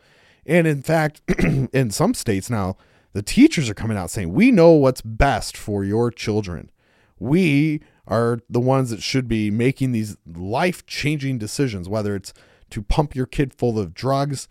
And 0.46 0.66
in 0.66 0.82
fact, 0.82 1.22
in 1.72 1.90
some 1.90 2.14
states 2.14 2.50
now, 2.50 2.76
the 3.14 3.22
teachers 3.22 3.68
are 3.70 3.74
coming 3.74 3.96
out 3.96 4.10
saying, 4.10 4.32
We 4.32 4.50
know 4.50 4.72
what's 4.72 5.00
best 5.00 5.56
for 5.56 5.84
your 5.84 6.10
children. 6.10 6.70
We 7.18 7.82
are 8.06 8.40
the 8.48 8.60
ones 8.60 8.90
that 8.90 9.02
should 9.02 9.28
be 9.28 9.50
making 9.50 9.92
these 9.92 10.16
life 10.26 10.86
changing 10.86 11.38
decisions, 11.38 11.88
whether 11.88 12.14
it's 12.16 12.32
to 12.70 12.82
pump 12.82 13.14
your 13.14 13.26
kid 13.26 13.52
full 13.54 13.78
of 13.78 13.94
drugs 13.94 14.48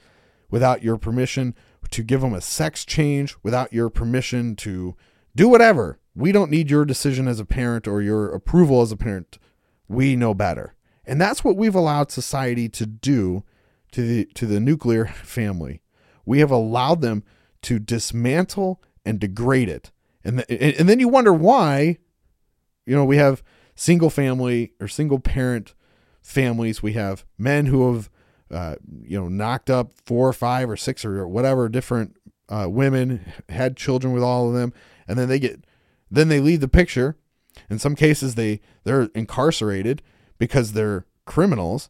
without 0.49 0.84
your 0.84 0.97
permission, 0.97 1.56
to 1.91 2.03
give 2.03 2.21
them 2.21 2.34
a 2.34 2.41
sex 2.41 2.86
change 2.86 3.36
without 3.43 3.73
your 3.73 3.89
permission, 3.89 4.56
to 4.58 4.95
do 5.36 5.47
whatever. 5.47 5.99
We 6.15 6.32
don't 6.32 6.51
need 6.51 6.69
your 6.69 6.86
decision 6.86 7.27
as 7.27 7.39
a 7.39 7.45
parent 7.45 7.88
or 7.88 8.01
your 8.01 8.34
approval 8.34 8.82
as 8.82 8.91
a 8.91 8.97
parent 8.97 9.38
we 9.88 10.15
know 10.15 10.34
better. 10.34 10.75
And 11.06 11.21
that's 11.21 11.43
what 11.43 11.56
we've 11.56 11.75
allowed 11.75 12.12
society 12.12 12.67
to 12.69 12.86
do 12.86 13.43
to 13.91 14.01
the 14.01 14.25
to 14.36 14.45
the 14.45 14.60
nuclear 14.60 15.06
family. 15.23 15.82
We 16.25 16.39
have 16.39 16.51
allowed 16.51 17.01
them 17.01 17.23
to 17.63 17.80
dismantle 17.80 18.82
and 19.06 19.19
degrade 19.19 19.69
it. 19.69 19.91
And, 20.23 20.39
the, 20.39 20.80
and 20.80 20.89
then 20.89 20.99
you 20.99 21.08
wonder 21.08 21.34
why, 21.34 21.99
you 22.88 22.95
know, 22.95 23.06
we 23.06 23.17
have 23.17 23.43
single 23.76 24.10
family 24.10 24.71
or 24.80 24.88
single 24.88 25.19
parent 25.19 25.76
families. 26.21 26.82
We 26.82 26.93
have 26.93 27.26
men 27.38 27.67
who 27.67 27.93
have, 27.93 28.10
uh, 28.50 28.76
you 29.04 29.19
know, 29.19 29.28
knocked 29.28 29.69
up 29.69 29.91
four 30.06 30.28
or 30.28 30.34
five 30.34 30.69
or 30.69 30.78
six 30.78 31.06
or 31.06 31.28
whatever 31.28 31.69
different 31.69 32.15
uh, 32.50 32.67
women, 32.69 33.32
had 33.50 33.76
children 33.78 34.13
with 34.13 34.23
all 34.23 34.47
of 34.47 34.56
them, 34.56 34.73
and 35.08 35.19
then 35.19 35.28
they 35.28 35.38
get, 35.38 35.65
then 36.10 36.30
they 36.30 36.39
leave 36.39 36.62
the 36.62 36.67
picture. 36.67 37.17
In 37.69 37.78
some 37.78 37.95
cases, 37.95 38.36
they 38.36 38.62
they're 38.86 39.10
incarcerated 39.13 40.02
because 40.38 40.71
they're 40.71 41.06
criminals, 41.26 41.89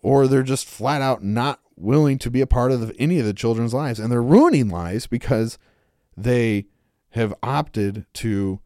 or 0.00 0.28
they're 0.28 0.42
just 0.44 0.66
flat 0.66 1.02
out 1.02 1.24
not 1.24 1.60
willing 1.76 2.18
to 2.18 2.30
be 2.30 2.40
a 2.40 2.46
part 2.46 2.70
of 2.70 2.92
any 2.98 3.18
of 3.18 3.26
the 3.26 3.34
children's 3.34 3.74
lives, 3.74 3.98
and 3.98 4.12
they're 4.12 4.22
ruining 4.22 4.68
lives 4.68 5.06
because 5.06 5.58
they 6.16 6.66
have 7.10 7.34
opted 7.42 8.06
to, 8.14 8.60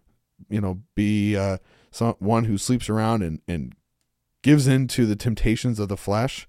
you 0.48 0.60
know, 0.60 0.82
be 0.94 1.36
uh, 1.36 1.58
someone 1.90 2.44
who 2.44 2.58
sleeps 2.58 2.88
around 2.88 3.22
and 3.22 3.40
and 3.46 3.74
gives 4.42 4.66
in 4.66 4.86
to 4.88 5.06
the 5.06 5.16
temptations 5.16 5.78
of 5.78 5.88
the 5.88 5.96
flesh, 5.96 6.46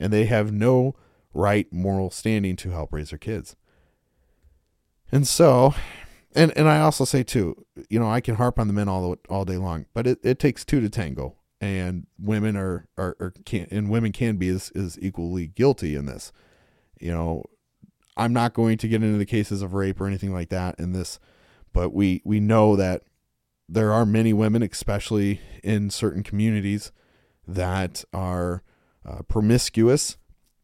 and 0.00 0.12
they 0.12 0.26
have 0.26 0.52
no 0.52 0.94
right 1.32 1.72
moral 1.72 2.10
standing 2.10 2.56
to 2.56 2.70
help 2.70 2.92
raise 2.92 3.10
their 3.10 3.18
kids. 3.18 3.56
And 5.12 5.26
so, 5.26 5.74
and 6.34 6.56
and 6.56 6.68
I 6.68 6.80
also 6.80 7.04
say 7.04 7.22
too, 7.22 7.64
you 7.88 8.00
know, 8.00 8.10
I 8.10 8.20
can 8.20 8.36
harp 8.36 8.58
on 8.58 8.66
the 8.66 8.74
men 8.74 8.88
all 8.88 9.16
all 9.28 9.44
day 9.44 9.56
long, 9.56 9.86
but 9.94 10.06
it, 10.06 10.18
it 10.22 10.38
takes 10.38 10.64
two 10.64 10.80
to 10.80 10.88
tango, 10.88 11.36
and 11.60 12.06
women 12.18 12.56
are 12.56 12.88
are, 12.98 13.16
are 13.20 13.32
can 13.44 13.68
and 13.70 13.90
women 13.90 14.12
can 14.12 14.36
be 14.36 14.48
is 14.48 14.72
is 14.74 14.98
equally 15.00 15.46
guilty 15.46 15.94
in 15.94 16.06
this. 16.06 16.32
You 17.00 17.12
know, 17.12 17.44
I'm 18.16 18.32
not 18.32 18.54
going 18.54 18.78
to 18.78 18.88
get 18.88 19.02
into 19.02 19.18
the 19.18 19.26
cases 19.26 19.62
of 19.62 19.74
rape 19.74 20.00
or 20.00 20.06
anything 20.06 20.32
like 20.32 20.48
that 20.48 20.74
in 20.78 20.92
this, 20.92 21.20
but 21.72 21.90
we 21.90 22.22
we 22.24 22.40
know 22.40 22.74
that 22.76 23.02
there 23.68 23.92
are 23.92 24.06
many 24.06 24.32
women, 24.32 24.62
especially 24.62 25.40
in 25.62 25.90
certain 25.90 26.22
communities, 26.22 26.92
that 27.46 28.04
are 28.12 28.62
uh, 29.04 29.22
promiscuous, 29.22 30.16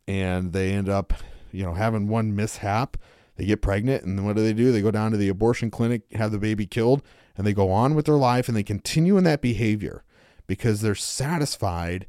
and 0.07 0.53
they 0.53 0.73
end 0.73 0.88
up, 0.88 1.12
you 1.51 1.65
know, 1.65 1.75
having 1.75 2.09
one 2.09 2.35
mishap. 2.35 2.97
They 3.37 3.47
get 3.47 3.62
pregnant, 3.62 4.05
and 4.05 4.25
what 4.27 4.37
do 4.37 4.43
they 4.43 4.53
do? 4.53 4.73
They 4.73 4.83
go 4.83 4.91
down 4.91 5.11
to 5.12 5.17
the 5.17 5.29
abortion 5.29 5.71
clinic, 5.71 6.03
have 6.12 6.33
the 6.33 6.38
baby 6.38 6.67
killed, 6.67 7.03
and 7.37 7.47
they 7.47 7.55
go 7.55 7.71
on 7.71 7.95
with 7.95 8.07
their 8.07 8.17
life, 8.17 8.49
and 8.49 8.57
they 8.57 8.62
continue 8.62 9.17
in 9.17 9.25
that 9.25 9.41
behavior 9.41 10.05
because 10.47 10.81
they're 10.81 10.95
satisfied 10.95 12.07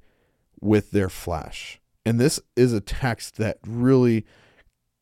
with 0.60 0.92
their 0.92 1.10
flesh. 1.10 1.80
And 2.06 2.20
this 2.20 2.40
is 2.56 2.74
a 2.74 2.82
text 2.82 3.38
that 3.38 3.60
really 3.66 4.26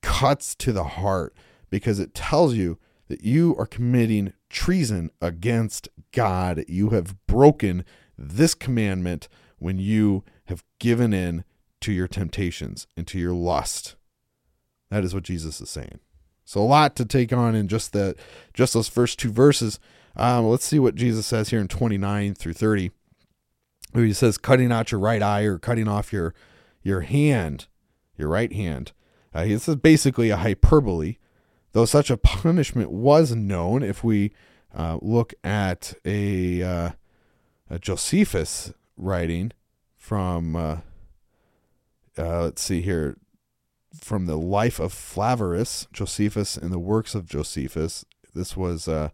cuts 0.01 0.53
to 0.55 0.71
the 0.71 0.83
heart 0.83 1.35
because 1.69 1.99
it 1.99 2.13
tells 2.13 2.53
you 2.53 2.77
that 3.11 3.25
you 3.25 3.53
are 3.57 3.65
committing 3.65 4.31
treason 4.49 5.11
against 5.21 5.89
God. 6.13 6.63
You 6.69 6.91
have 6.91 7.15
broken 7.27 7.83
this 8.17 8.53
commandment 8.53 9.27
when 9.59 9.77
you 9.77 10.23
have 10.45 10.63
given 10.79 11.13
in 11.13 11.43
to 11.81 11.91
your 11.91 12.07
temptations 12.07 12.87
and 12.95 13.05
to 13.07 13.19
your 13.19 13.33
lust. 13.33 13.95
That 14.89 15.03
is 15.03 15.13
what 15.13 15.23
Jesus 15.23 15.59
is 15.59 15.69
saying. 15.69 15.99
So 16.45 16.61
a 16.61 16.63
lot 16.63 16.95
to 16.95 17.05
take 17.05 17.33
on 17.33 17.53
in 17.53 17.67
just 17.67 17.91
that, 17.91 18.15
just 18.53 18.73
those 18.73 18.87
first 18.87 19.19
two 19.19 19.31
verses. 19.31 19.77
Um, 20.15 20.45
let's 20.47 20.65
see 20.65 20.79
what 20.79 20.95
Jesus 20.95 21.25
says 21.25 21.49
here 21.49 21.59
in 21.59 21.67
29 21.67 22.33
through 22.35 22.53
30. 22.53 22.91
He 23.93 24.13
says, 24.13 24.37
cutting 24.37 24.71
out 24.71 24.93
your 24.93 25.01
right 25.01 25.21
eye 25.21 25.41
or 25.41 25.59
cutting 25.59 25.89
off 25.89 26.13
your 26.13 26.33
your 26.81 27.01
hand, 27.01 27.67
your 28.17 28.29
right 28.29 28.53
hand. 28.53 28.93
Uh, 29.33 29.43
this 29.45 29.67
is 29.67 29.75
basically 29.75 30.29
a 30.29 30.37
hyperbole, 30.37 31.17
though 31.73 31.85
such 31.85 32.09
a 32.09 32.17
punishment 32.17 32.91
was 32.91 33.35
known. 33.35 33.83
If 33.83 34.03
we 34.03 34.31
uh, 34.75 34.99
look 35.01 35.33
at 35.43 35.93
a, 36.05 36.63
uh, 36.63 36.89
a 37.69 37.79
Josephus 37.79 38.73
writing 38.97 39.51
from, 39.97 40.55
uh, 40.55 40.77
uh, 42.17 42.43
let's 42.43 42.61
see 42.61 42.81
here, 42.81 43.17
from 43.99 44.25
the 44.25 44.37
life 44.37 44.79
of 44.79 44.93
Flavius, 44.93 45.87
Josephus 45.91 46.55
and 46.55 46.71
the 46.71 46.79
works 46.79 47.13
of 47.13 47.27
Josephus. 47.27 48.05
This 48.33 48.55
was 48.55 48.87
uh, 48.87 49.09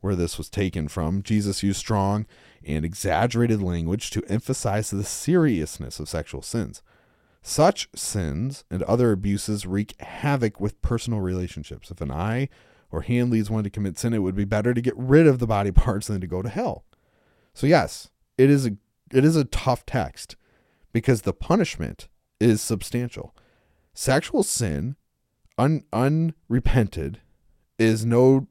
where 0.00 0.16
this 0.16 0.36
was 0.36 0.48
taken 0.48 0.88
from. 0.88 1.22
Jesus 1.22 1.62
used 1.62 1.78
strong 1.78 2.26
and 2.64 2.84
exaggerated 2.84 3.62
language 3.62 4.10
to 4.10 4.24
emphasize 4.28 4.90
the 4.90 5.04
seriousness 5.04 6.00
of 6.00 6.08
sexual 6.08 6.42
sins. 6.42 6.82
Such 7.48 7.88
sins 7.94 8.64
and 8.72 8.82
other 8.82 9.12
abuses 9.12 9.66
wreak 9.66 9.94
havoc 10.00 10.58
with 10.58 10.82
personal 10.82 11.20
relationships. 11.20 11.92
If 11.92 12.00
an 12.00 12.10
eye 12.10 12.48
or 12.90 13.02
hand 13.02 13.30
leads 13.30 13.48
one 13.48 13.62
to 13.62 13.70
commit 13.70 14.00
sin, 14.00 14.12
it 14.12 14.18
would 14.18 14.34
be 14.34 14.44
better 14.44 14.74
to 14.74 14.80
get 14.80 14.96
rid 14.96 15.28
of 15.28 15.38
the 15.38 15.46
body 15.46 15.70
parts 15.84 16.08
than 16.08 16.20
to 16.20 16.26
go 16.26 16.42
to 16.42 16.48
hell. 16.48 16.84
So 17.54 17.68
yes, 17.68 18.10
it 18.36 18.50
is 18.50 18.66
a 18.66 18.72
it 19.12 19.24
is 19.24 19.36
a 19.36 19.44
tough 19.44 19.86
text 19.86 20.34
because 20.92 21.22
the 21.22 21.32
punishment 21.32 22.08
is 22.40 22.60
substantial. 22.60 23.32
Sexual 23.94 24.42
sin, 24.42 24.96
un, 25.56 25.84
unrepented, 25.92 27.20
is 27.78 28.04
no 28.04 28.48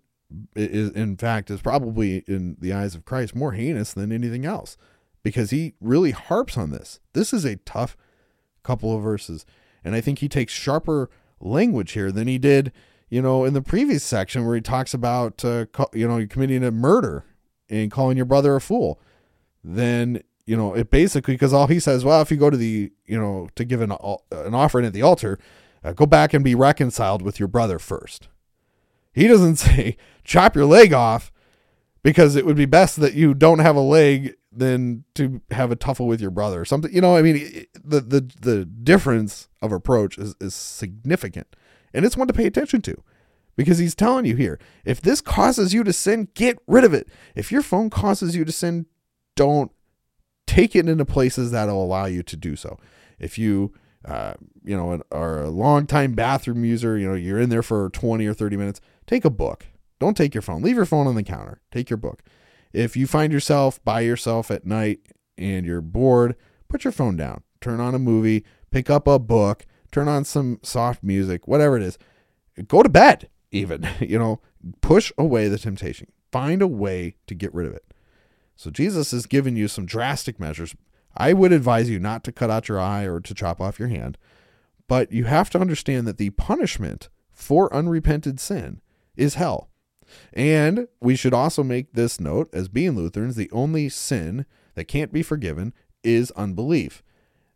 is 0.56 0.92
in 0.92 1.18
fact 1.18 1.52
is 1.52 1.62
probably 1.62 2.24
in 2.30 2.56
the 2.62 2.72
eyes 2.72 2.96
of 2.96 3.04
Christ 3.04 3.36
more 3.36 3.52
heinous 3.52 3.92
than 3.92 4.14
anything 4.14 4.46
else 4.46 4.78
because 5.22 5.50
he 5.50 5.74
really 5.82 6.12
harps 6.12 6.58
on 6.58 6.70
this. 6.72 7.02
This 7.12 7.34
is 7.34 7.44
a 7.44 7.58
tough 7.58 7.98
couple 8.66 8.96
of 8.96 9.04
verses. 9.04 9.46
And 9.84 9.96
I 9.96 10.02
think 10.02 10.20
he 10.20 10.28
takes 10.28 10.52
sharper 10.52 11.10
language 11.40 11.92
here 11.92 12.12
than 12.12 12.28
he 12.28 12.38
did, 12.38 12.72
you 13.10 13.22
know, 13.22 13.46
in 13.46 13.54
the 13.54 13.62
previous 13.62 14.04
section 14.04 14.46
where 14.46 14.56
he 14.56 14.62
talks 14.62 14.94
about, 14.94 15.46
uh, 15.46 15.66
you 15.94 16.08
know, 16.08 16.26
committing 16.28 16.64
a 16.64 16.72
murder 16.72 17.24
and 17.70 17.92
calling 17.92 18.18
your 18.18 18.26
brother 18.26 18.56
a 18.56 18.62
fool. 18.62 19.00
Then, 19.64 20.22
you 20.46 20.58
know, 20.58 20.74
it 20.74 20.90
basically, 20.90 21.36
because 21.36 21.54
all 21.54 21.68
he 21.68 21.80
says, 21.80 22.04
well, 22.04 22.22
if 22.22 22.32
you 22.32 22.38
go 22.38 22.50
to 22.50 22.58
the, 22.58 22.92
you 23.06 23.20
know, 23.20 23.50
to 23.56 23.64
give 23.64 23.82
an, 23.82 23.92
an 23.92 24.54
offering 24.54 24.86
at 24.86 24.94
the 24.94 25.02
altar, 25.02 25.40
uh, 25.84 25.94
go 25.94 26.06
back 26.06 26.34
and 26.34 26.44
be 26.44 26.56
reconciled 26.56 27.22
with 27.22 27.40
your 27.40 27.48
brother 27.48 27.80
first. 27.80 28.28
He 29.14 29.28
doesn't 29.28 29.56
say, 29.58 29.98
chop 30.24 30.56
your 30.56 30.66
leg 30.66 30.94
off 30.94 31.32
because 32.04 32.36
it 32.36 32.46
would 32.46 32.58
be 32.58 32.66
best 32.66 32.98
that 32.98 33.14
you 33.14 33.34
don't 33.34 33.60
have 33.60 33.76
a 33.76 33.82
leg 33.82 34.36
than 34.56 35.04
to 35.16 35.42
have 35.52 35.72
a 35.72 35.76
tuffle 35.76 36.08
with 36.08 36.22
your 36.22 36.32
brother 36.32 36.62
or 36.62 36.66
something. 36.66 36.94
You 36.94 37.02
know, 37.02 37.16
I 37.16 37.22
mean, 37.22 37.66
the 37.84 38.02
the 38.02 38.32
the 38.42 38.66
difference 38.66 39.50
of 39.62 39.72
approach 39.72 40.18
is 40.18 40.36
is 40.40 40.56
significant, 40.56 41.56
and 41.94 42.06
it's 42.06 42.18
one 42.18 42.28
to 42.28 42.34
pay 42.34 42.46
attention 42.46 42.82
to, 42.84 42.96
because 43.56 43.78
he's 43.78 43.96
telling 43.96 44.26
you 44.26 44.36
here: 44.36 44.60
if 44.86 45.02
this 45.02 45.22
causes 45.22 45.74
you 45.74 45.84
to 45.84 45.94
sin, 45.94 46.30
get 46.34 46.58
rid 46.68 46.84
of 46.84 46.94
it. 46.94 47.08
If 47.36 47.52
your 47.52 47.62
phone 47.62 47.90
causes 47.90 48.36
you 48.36 48.46
to 48.46 48.52
sin, 48.52 48.86
don't 49.36 49.72
take 50.48 50.76
it 50.76 50.88
into 50.88 51.06
places 51.06 51.52
that'll 51.52 51.84
allow 51.84 52.06
you 52.06 52.24
to 52.24 52.38
do 52.38 52.56
so. 52.56 52.78
If 53.20 53.38
you 53.38 53.74
uh, 54.08 54.34
you 54.64 54.78
know, 54.78 55.02
are 55.12 55.44
a 55.44 55.50
long 55.50 55.88
time 55.88 56.14
bathroom 56.14 56.64
user, 56.64 56.98
you 56.98 57.08
know, 57.08 57.16
you're 57.16 57.40
in 57.40 57.50
there 57.50 57.64
for 57.64 57.90
20 57.90 58.26
or 58.28 58.34
30 58.34 58.56
minutes, 58.56 58.82
take 59.08 59.26
a 59.26 59.30
book. 59.30 59.66
Don't 60.00 60.16
take 60.16 60.36
your 60.36 60.42
phone. 60.42 60.62
Leave 60.62 60.76
your 60.76 60.86
phone 60.86 61.08
on 61.08 61.16
the 61.16 61.24
counter. 61.24 61.62
Take 61.72 61.90
your 61.90 61.98
book. 61.98 62.22
If 62.76 62.98
you 62.98 63.08
find 63.08 63.32
yourself 63.32 63.82
by 63.86 64.02
yourself 64.02 64.52
at 64.52 64.66
night 64.66 65.00
and 65.38 65.66
you're 65.66 65.80
bored, 65.80 66.36
put 66.68 66.84
your 66.84 66.92
phone 66.92 67.16
down, 67.16 67.42
turn 67.62 67.80
on 67.80 67.96
a 67.96 68.00
movie, 68.00 68.44
pick 68.70 68.90
up 68.90 69.08
a 69.08 69.18
book, 69.18 69.66
turn 69.94 70.10
on 70.10 70.26
some 70.26 70.60
soft 70.62 71.02
music, 71.02 71.48
whatever 71.48 71.78
it 71.78 71.84
is. 71.84 71.98
Go 72.68 72.84
to 72.84 72.90
bed, 72.90 73.30
even. 73.50 73.88
You 74.02 74.20
know, 74.20 74.42
push 74.82 75.14
away 75.18 75.48
the 75.48 75.58
temptation. 75.58 76.12
Find 76.34 76.62
a 76.62 76.68
way 76.68 77.16
to 77.28 77.34
get 77.34 77.54
rid 77.54 77.66
of 77.66 77.74
it. 77.74 77.86
So 78.58 78.70
Jesus 78.70 79.12
has 79.12 79.26
given 79.26 79.56
you 79.56 79.70
some 79.70 79.86
drastic 79.86 80.38
measures. 80.38 80.76
I 81.16 81.32
would 81.32 81.54
advise 81.54 81.90
you 81.90 81.98
not 81.98 82.26
to 82.26 82.34
cut 82.34 82.50
out 82.50 82.68
your 82.68 82.80
eye 82.80 83.06
or 83.06 83.22
to 83.22 83.34
chop 83.34 83.62
off 83.62 83.80
your 83.80 83.88
hand, 83.88 84.18
but 84.90 85.14
you 85.14 85.24
have 85.26 85.50
to 85.52 85.60
understand 85.60 86.06
that 86.08 86.18
the 86.18 86.32
punishment 86.32 87.08
for 87.32 87.74
unrepented 87.74 88.42
sin 88.42 88.82
is 89.16 89.36
hell. 89.36 89.70
And 90.34 90.88
we 91.02 91.16
should 91.16 91.34
also 91.34 91.64
make 91.64 91.94
this 91.94 92.20
note 92.20 92.50
as 92.54 92.68
being 92.68 92.96
Lutherans, 92.96 93.36
the 93.36 93.52
only 93.52 93.90
sin 93.90 94.46
that 94.76 94.86
can't 94.86 95.12
be 95.12 95.24
forgiven 95.24 95.74
is 96.04 96.32
unbelief. 96.32 97.04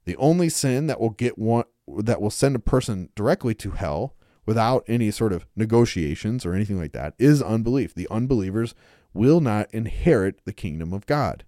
The 0.05 0.17
only 0.17 0.49
sin 0.49 0.87
that 0.87 0.99
will 0.99 1.11
get 1.11 1.37
one 1.37 1.65
that 1.87 2.21
will 2.21 2.29
send 2.29 2.55
a 2.55 2.59
person 2.59 3.09
directly 3.15 3.55
to 3.55 3.71
hell 3.71 4.15
without 4.45 4.83
any 4.87 5.11
sort 5.11 5.33
of 5.33 5.45
negotiations 5.55 6.45
or 6.45 6.53
anything 6.53 6.77
like 6.77 6.91
that 6.91 7.13
is 7.19 7.41
unbelief. 7.41 7.93
The 7.93 8.07
unbelievers 8.09 8.73
will 9.13 9.41
not 9.41 9.71
inherit 9.73 10.43
the 10.45 10.53
kingdom 10.53 10.93
of 10.93 11.05
God. 11.05 11.45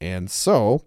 And 0.00 0.30
so 0.30 0.84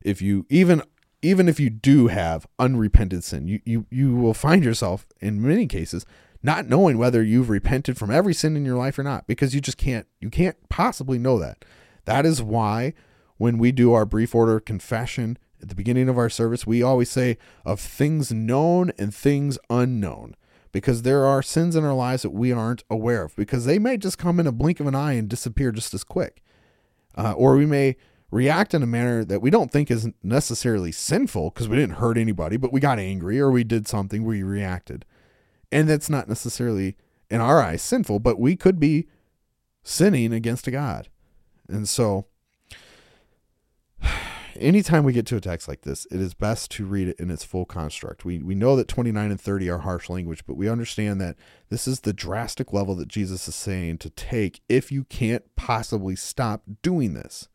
if 0.00 0.22
you 0.22 0.46
even 0.48 0.82
even 1.20 1.48
if 1.48 1.58
you 1.58 1.70
do 1.70 2.06
have 2.06 2.46
unrepented 2.58 3.24
sin, 3.24 3.48
you, 3.48 3.60
you 3.64 3.86
you 3.90 4.14
will 4.14 4.34
find 4.34 4.64
yourself 4.64 5.06
in 5.20 5.42
many 5.42 5.66
cases 5.66 6.06
not 6.42 6.68
knowing 6.68 6.98
whether 6.98 7.22
you've 7.22 7.50
repented 7.50 7.98
from 7.98 8.10
every 8.10 8.34
sin 8.34 8.56
in 8.56 8.64
your 8.64 8.76
life 8.76 8.98
or 8.98 9.02
not 9.02 9.26
because 9.26 9.54
you 9.54 9.60
just 9.60 9.78
can't 9.78 10.06
you 10.20 10.30
can't 10.30 10.56
possibly 10.68 11.18
know 11.18 11.38
that 11.38 11.64
that 12.04 12.24
is 12.24 12.42
why 12.42 12.94
when 13.38 13.58
we 13.58 13.72
do 13.72 13.92
our 13.92 14.04
brief 14.04 14.34
order 14.34 14.60
confession 14.60 15.38
At 15.60 15.68
the 15.68 15.74
beginning 15.74 16.08
of 16.08 16.18
our 16.18 16.30
service, 16.30 16.66
we 16.66 16.82
always 16.82 17.10
say 17.10 17.36
of 17.64 17.80
things 17.80 18.30
known 18.30 18.92
and 18.98 19.12
things 19.12 19.58
unknown 19.68 20.36
because 20.70 21.02
there 21.02 21.24
are 21.24 21.42
sins 21.42 21.74
in 21.74 21.84
our 21.84 21.94
lives 21.94 22.22
that 22.22 22.30
we 22.30 22.52
aren't 22.52 22.84
aware 22.88 23.24
of 23.24 23.34
because 23.34 23.64
they 23.64 23.78
may 23.78 23.96
just 23.96 24.18
come 24.18 24.38
in 24.38 24.46
a 24.46 24.52
blink 24.52 24.78
of 24.80 24.86
an 24.86 24.94
eye 24.94 25.14
and 25.14 25.28
disappear 25.28 25.72
just 25.72 25.94
as 25.94 26.04
quick. 26.04 26.42
Uh, 27.16 27.32
or 27.32 27.56
we 27.56 27.66
may 27.66 27.96
react 28.30 28.74
in 28.74 28.82
a 28.82 28.86
manner 28.86 29.24
that 29.24 29.42
we 29.42 29.50
don't 29.50 29.72
think 29.72 29.90
is 29.90 30.08
necessarily 30.22 30.92
sinful 30.92 31.50
because 31.50 31.68
we 31.68 31.76
didn't 31.76 31.96
hurt 31.96 32.18
anybody, 32.18 32.56
but 32.56 32.72
we 32.72 32.80
got 32.80 32.98
angry 32.98 33.40
or 33.40 33.50
we 33.50 33.64
did 33.64 33.88
something, 33.88 34.24
we 34.24 34.42
reacted. 34.42 35.04
And 35.70 35.88
that's 35.88 36.08
not 36.10 36.28
necessarily, 36.28 36.96
in 37.30 37.40
our 37.40 37.62
eyes, 37.62 37.82
sinful, 37.82 38.20
but 38.20 38.38
we 38.38 38.56
could 38.56 38.80
be 38.80 39.06
sinning 39.82 40.32
against 40.32 40.66
a 40.66 40.70
God. 40.70 41.08
And 41.68 41.88
so, 41.88 42.26
anytime 44.56 45.04
we 45.04 45.12
get 45.12 45.26
to 45.26 45.36
a 45.36 45.40
text 45.40 45.68
like 45.68 45.82
this, 45.82 46.06
it 46.10 46.20
is 46.20 46.34
best 46.34 46.70
to 46.72 46.86
read 46.86 47.08
it 47.08 47.20
in 47.20 47.30
its 47.30 47.44
full 47.44 47.64
construct. 47.64 48.24
We, 48.24 48.38
we 48.38 48.54
know 48.54 48.76
that 48.76 48.88
29 48.88 49.30
and 49.30 49.40
30 49.40 49.70
are 49.70 49.78
harsh 49.78 50.08
language, 50.08 50.44
but 50.46 50.56
we 50.56 50.68
understand 50.68 51.20
that 51.20 51.36
this 51.68 51.86
is 51.86 52.00
the 52.00 52.12
drastic 52.12 52.72
level 52.72 52.94
that 52.96 53.08
Jesus 53.08 53.46
is 53.48 53.54
saying 53.54 53.98
to 53.98 54.10
take 54.10 54.60
if 54.68 54.90
you 54.90 55.04
can't 55.04 55.44
possibly 55.56 56.16
stop 56.16 56.62
doing 56.82 57.14
this 57.14 57.48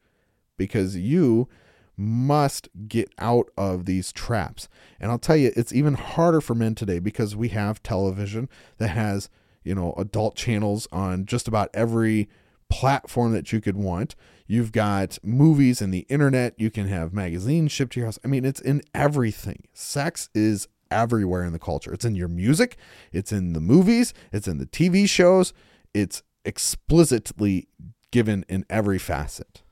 because 0.57 0.95
you 0.95 1.49
must 1.97 2.69
get 2.87 3.09
out 3.19 3.49
of 3.57 3.85
these 3.85 4.11
traps. 4.11 4.67
And 4.99 5.11
I'll 5.11 5.19
tell 5.19 5.35
you, 5.35 5.51
it's 5.55 5.73
even 5.73 5.93
harder 5.93 6.41
for 6.41 6.55
men 6.55 6.75
today 6.75 6.99
because 6.99 7.35
we 7.35 7.49
have 7.49 7.83
television 7.83 8.49
that 8.77 8.89
has, 8.89 9.29
you 9.63 9.75
know, 9.75 9.93
adult 9.97 10.35
channels 10.35 10.87
on 10.91 11.25
just 11.25 11.47
about 11.47 11.69
every 11.73 12.29
platform 12.69 13.33
that 13.33 13.51
you 13.51 13.61
could 13.61 13.77
want. 13.77 14.15
You've 14.47 14.71
got 14.71 15.19
movies 15.23 15.81
and 15.81 15.93
the 15.93 16.05
internet. 16.09 16.55
You 16.57 16.71
can 16.71 16.87
have 16.87 17.13
magazines 17.13 17.71
shipped 17.71 17.93
to 17.93 17.99
your 17.99 18.07
house. 18.07 18.19
I 18.23 18.27
mean, 18.27 18.45
it's 18.45 18.61
in 18.61 18.81
everything. 18.93 19.63
Sex 19.73 20.29
is 20.33 20.67
everywhere 20.89 21.43
in 21.43 21.53
the 21.53 21.59
culture. 21.59 21.93
It's 21.93 22.05
in 22.05 22.15
your 22.15 22.27
music, 22.27 22.77
it's 23.11 23.31
in 23.31 23.53
the 23.53 23.59
movies, 23.59 24.13
it's 24.31 24.47
in 24.47 24.59
the 24.59 24.65
TV 24.65 25.09
shows. 25.09 25.53
It's 25.93 26.23
explicitly 26.45 27.67
given 28.11 28.45
in 28.47 28.65
every 28.69 28.99
facet 28.99 29.62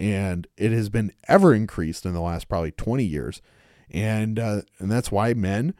and 0.00 0.46
it 0.56 0.72
has 0.72 0.88
been 0.88 1.12
ever 1.28 1.54
increased 1.54 2.06
in 2.06 2.14
the 2.14 2.22
last 2.22 2.48
probably 2.48 2.72
20 2.72 3.04
years. 3.04 3.42
And 3.90 4.38
uh, 4.38 4.62
and 4.78 4.90
that's 4.90 5.12
why 5.12 5.34
men 5.34 5.74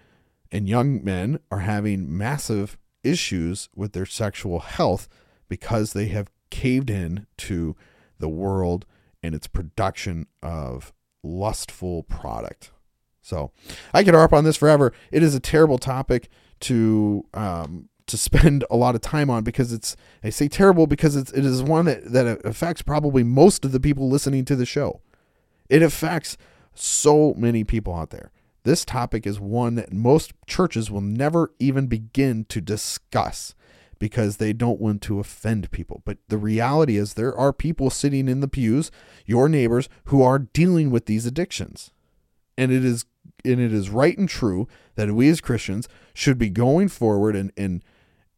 and 0.52 0.68
young 0.68 1.02
men 1.02 1.40
are 1.50 1.60
having 1.60 2.16
massive 2.16 2.76
issues 3.02 3.68
with 3.74 3.92
their 3.92 4.06
sexual 4.06 4.60
health 4.60 5.08
because 5.48 5.94
they 5.94 6.08
have 6.08 6.30
caved 6.50 6.90
in 6.90 7.26
to 7.38 7.74
the 8.18 8.28
world 8.28 8.84
and 9.22 9.34
its 9.34 9.46
production 9.46 10.26
of 10.42 10.92
lustful 11.22 12.02
product. 12.02 12.72
So 13.22 13.52
i 13.94 14.02
could 14.02 14.14
harp 14.14 14.32
on 14.32 14.44
this 14.44 14.56
forever. 14.56 14.92
It 15.12 15.22
is 15.22 15.34
a 15.34 15.40
terrible 15.40 15.78
topic 15.78 16.28
to 16.60 17.24
um, 17.32 17.88
to 18.10 18.16
spend 18.16 18.64
a 18.70 18.76
lot 18.76 18.94
of 18.94 19.00
time 19.00 19.30
on 19.30 19.44
because 19.44 19.72
it's 19.72 19.96
I 20.22 20.30
say 20.30 20.48
terrible 20.48 20.86
because 20.86 21.16
it's 21.16 21.32
it 21.32 21.44
is 21.44 21.62
one 21.62 21.86
that, 21.86 22.12
that 22.12 22.44
affects 22.44 22.82
probably 22.82 23.22
most 23.22 23.64
of 23.64 23.72
the 23.72 23.80
people 23.80 24.08
listening 24.08 24.44
to 24.46 24.56
the 24.56 24.66
show. 24.66 25.00
It 25.68 25.82
affects 25.82 26.36
so 26.74 27.34
many 27.36 27.64
people 27.64 27.94
out 27.94 28.10
there. 28.10 28.32
This 28.64 28.84
topic 28.84 29.26
is 29.26 29.40
one 29.40 29.74
that 29.76 29.92
most 29.92 30.32
churches 30.46 30.90
will 30.90 31.00
never 31.00 31.52
even 31.58 31.86
begin 31.86 32.44
to 32.46 32.60
discuss 32.60 33.54
because 33.98 34.38
they 34.38 34.52
don't 34.52 34.80
want 34.80 35.02
to 35.02 35.20
offend 35.20 35.70
people. 35.70 36.02
But 36.04 36.18
the 36.28 36.38
reality 36.38 36.96
is 36.96 37.14
there 37.14 37.36
are 37.36 37.52
people 37.52 37.90
sitting 37.90 38.28
in 38.28 38.40
the 38.40 38.48
pews, 38.48 38.90
your 39.26 39.48
neighbors, 39.48 39.88
who 40.06 40.22
are 40.22 40.38
dealing 40.38 40.90
with 40.90 41.06
these 41.06 41.26
addictions. 41.26 41.90
And 42.58 42.72
it 42.72 42.84
is 42.84 43.04
and 43.44 43.60
it 43.60 43.72
is 43.72 43.88
right 43.88 44.18
and 44.18 44.28
true 44.28 44.68
that 44.96 45.12
we 45.12 45.28
as 45.28 45.40
Christians 45.40 45.88
should 46.12 46.38
be 46.38 46.50
going 46.50 46.88
forward 46.88 47.34
and, 47.34 47.52
and 47.56 47.82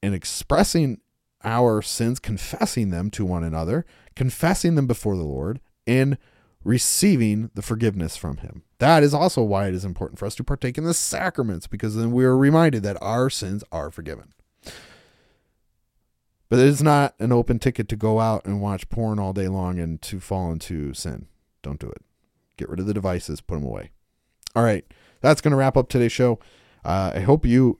and 0.02 0.14
expressing 0.14 1.00
our 1.44 1.82
sins, 1.82 2.18
confessing 2.18 2.90
them 2.90 3.10
to 3.10 3.24
one 3.24 3.44
another, 3.44 3.84
confessing 4.14 4.74
them 4.74 4.86
before 4.86 5.16
the 5.16 5.22
Lord, 5.22 5.60
and 5.86 6.18
receiving 6.64 7.50
the 7.54 7.62
forgiveness 7.62 8.16
from 8.16 8.38
Him. 8.38 8.62
That 8.78 9.02
is 9.02 9.14
also 9.14 9.42
why 9.42 9.68
it 9.68 9.74
is 9.74 9.84
important 9.84 10.18
for 10.18 10.26
us 10.26 10.34
to 10.36 10.44
partake 10.44 10.78
in 10.78 10.84
the 10.84 10.94
sacraments, 10.94 11.66
because 11.66 11.96
then 11.96 12.12
we 12.12 12.24
are 12.24 12.36
reminded 12.36 12.82
that 12.84 13.02
our 13.02 13.30
sins 13.30 13.64
are 13.72 13.90
forgiven. 13.90 14.32
But 16.48 16.58
it 16.58 16.66
is 16.66 16.82
not 16.82 17.14
an 17.18 17.32
open 17.32 17.58
ticket 17.58 17.88
to 17.88 17.96
go 17.96 18.20
out 18.20 18.44
and 18.44 18.60
watch 18.60 18.88
porn 18.90 19.18
all 19.18 19.32
day 19.32 19.48
long 19.48 19.78
and 19.78 20.02
to 20.02 20.20
fall 20.20 20.52
into 20.52 20.92
sin. 20.92 21.26
Don't 21.62 21.80
do 21.80 21.88
it. 21.88 22.02
Get 22.56 22.68
rid 22.68 22.78
of 22.78 22.86
the 22.86 22.94
devices, 22.94 23.40
put 23.40 23.54
them 23.54 23.64
away. 23.64 23.90
All 24.54 24.62
right, 24.62 24.84
that's 25.22 25.40
going 25.40 25.52
to 25.52 25.56
wrap 25.56 25.76
up 25.76 25.88
today's 25.88 26.12
show. 26.12 26.38
Uh, 26.84 27.12
I 27.14 27.20
hope 27.20 27.46
you 27.46 27.78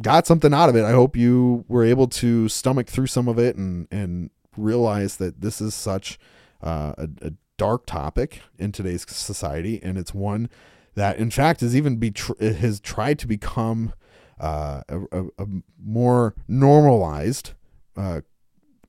got 0.00 0.26
something 0.26 0.54
out 0.54 0.68
of 0.68 0.76
it. 0.76 0.84
I 0.84 0.92
hope 0.92 1.16
you 1.16 1.64
were 1.68 1.84
able 1.84 2.08
to 2.08 2.48
stomach 2.48 2.88
through 2.88 3.08
some 3.08 3.28
of 3.28 3.38
it 3.38 3.56
and 3.56 3.88
and 3.90 4.30
realize 4.56 5.16
that 5.16 5.40
this 5.40 5.60
is 5.60 5.74
such 5.74 6.18
uh, 6.62 6.92
a, 6.98 7.08
a, 7.22 7.32
dark 7.56 7.86
topic 7.86 8.40
in 8.56 8.70
today's 8.70 9.04
society, 9.08 9.80
and 9.82 9.98
it's 9.98 10.14
one 10.14 10.48
that, 10.94 11.16
in 11.18 11.28
fact, 11.28 11.60
has 11.60 11.74
even 11.74 11.96
be 11.96 12.12
tr- 12.12 12.40
has 12.40 12.78
tried 12.78 13.18
to 13.18 13.26
become 13.26 13.92
uh, 14.38 14.82
a, 14.88 15.00
a, 15.10 15.24
a, 15.38 15.46
more 15.84 16.36
normalized 16.46 17.52
uh, 17.96 18.20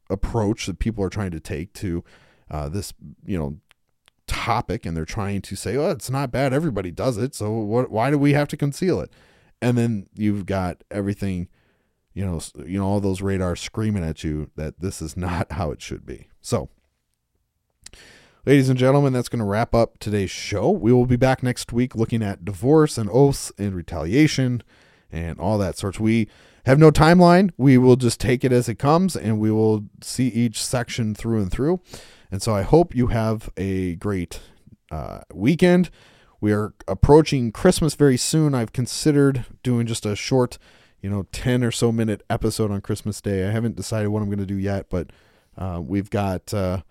approach 0.08 0.68
that 0.68 0.78
people 0.78 1.04
are 1.04 1.10
trying 1.10 1.32
to 1.32 1.40
take 1.40 1.74
to 1.74 2.04
uh, 2.52 2.70
this, 2.70 2.94
you 3.26 3.38
know, 3.38 3.58
topic, 4.28 4.86
and 4.86 4.96
they're 4.96 5.06
trying 5.06 5.42
to 5.42 5.56
say, 5.56 5.76
"Oh, 5.76 5.90
it's 5.90 6.12
not 6.12 6.32
bad. 6.32 6.54
Everybody 6.54 6.92
does 6.92 7.18
it. 7.18 7.34
So 7.34 7.52
what? 7.52 7.90
Why 7.90 8.12
do 8.12 8.20
we 8.20 8.34
have 8.34 8.48
to 8.50 8.58
conceal 8.58 9.00
it?" 9.00 9.12
And 9.62 9.78
then 9.78 10.08
you've 10.14 10.46
got 10.46 10.84
everything 10.92 11.48
you 12.14 12.26
know 12.26 12.42
you 12.66 12.78
know 12.80 12.86
all 12.86 13.00
those 13.00 13.22
radars 13.22 13.60
screaming 13.60 14.04
at 14.04 14.24
you 14.24 14.50
that 14.56 14.80
this 14.80 15.02
is 15.02 15.16
not 15.16 15.52
how 15.54 15.72
it 15.72 15.82
should 15.82 16.06
be. 16.06 16.28
So 16.42 16.70
ladies 18.46 18.70
and 18.70 18.80
gentlemen 18.80 19.14
that's 19.14 19.30
going 19.30 19.40
to 19.40 19.46
wrap 19.46 19.74
up 19.74 20.00
today's 20.00 20.32
show. 20.32 20.70
We 20.70 20.92
will 20.94 21.06
be 21.06 21.16
back 21.16 21.44
next 21.44 21.72
week 21.72 21.96
looking 21.96 22.24
at 22.24 22.46
divorce 22.46 22.98
and 22.98 23.10
oaths 23.12 23.52
and 23.58 23.76
retaliation 23.76 24.64
and 25.12 25.40
all 25.40 25.58
that 25.58 25.78
sorts. 25.78 26.00
We 26.00 26.30
have 26.66 26.80
no 26.80 26.92
timeline. 26.92 27.52
We 27.58 27.78
will 27.78 27.96
just 27.96 28.20
take 28.20 28.44
it 28.44 28.52
as 28.52 28.70
it 28.70 28.76
comes 28.76 29.16
and 29.16 29.40
we 29.40 29.50
will 29.52 29.86
see 30.02 30.28
each 30.28 30.64
section 30.64 31.16
through 31.16 31.42
and 31.42 31.52
through. 31.52 31.82
And 32.32 32.42
so 32.42 32.54
i 32.54 32.62
hope 32.62 32.96
you 32.96 33.08
have 33.08 33.50
a 33.58 33.96
great 33.96 34.40
uh, 34.92 35.22
weekend 35.34 35.90
we 36.42 36.54
are 36.54 36.74
approaching 36.88 37.52
Christmas 37.52 37.96
very 37.96 38.18
soon. 38.18 38.54
I've 38.54 38.74
considered 38.74 39.46
doing 39.62 39.86
just 39.86 40.06
a 40.06 40.16
short, 40.16 40.58
you 41.02 41.10
know, 41.10 41.26
10 41.32 41.64
or 41.64 41.72
so 41.72 41.92
minute 41.92 42.24
episode 42.30 42.72
on 42.72 42.82
Christmas 42.82 43.20
Day. 43.22 43.48
I 43.48 43.52
haven't 43.52 43.76
decided 43.76 44.10
what 44.10 44.22
I'm 44.22 44.30
going 44.30 44.40
to 44.40 44.46
do 44.46 44.58
yet, 44.58 44.90
but 44.90 45.12
uh, 45.58 45.82
we've 45.84 46.10
got 46.10 46.54
uh, 46.54 46.82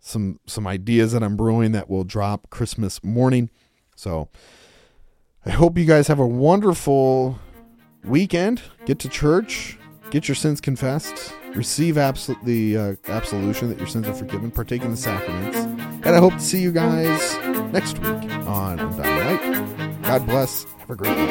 some 0.00 0.38
some 0.46 0.66
ideas 0.66 1.12
that 1.12 1.22
I'm 1.22 1.36
brewing 1.36 1.72
that 1.72 1.90
will 1.90 2.04
drop 2.04 2.50
Christmas 2.50 3.02
morning. 3.02 3.50
So 3.96 4.28
I 5.44 5.50
hope 5.50 5.76
you 5.76 5.86
guys 5.86 6.06
have 6.06 6.20
a 6.20 6.26
wonderful 6.26 7.38
weekend. 8.04 8.62
Get 8.86 9.00
to 9.00 9.08
church, 9.08 9.76
get 10.10 10.28
your 10.28 10.36
sins 10.36 10.60
confessed, 10.60 11.34
receive 11.54 11.96
absol- 11.96 12.42
the 12.44 12.76
uh, 12.76 12.94
absolution 13.08 13.68
that 13.70 13.78
your 13.78 13.88
sins 13.88 14.06
are 14.06 14.14
forgiven, 14.14 14.50
partake 14.52 14.82
in 14.82 14.92
the 14.92 14.96
sacraments, 14.96 15.58
and 15.58 16.06
I 16.06 16.18
hope 16.18 16.34
to 16.34 16.40
see 16.40 16.60
you 16.60 16.70
guys 16.70 17.53
next 17.74 17.98
week 17.98 18.30
on 18.46 18.78
Undying 18.78 19.26
Light. 19.26 20.02
God 20.02 20.24
bless. 20.26 20.64
Have 20.78 20.90
a 20.90 20.94
great 20.94 21.18
week. 21.18 21.30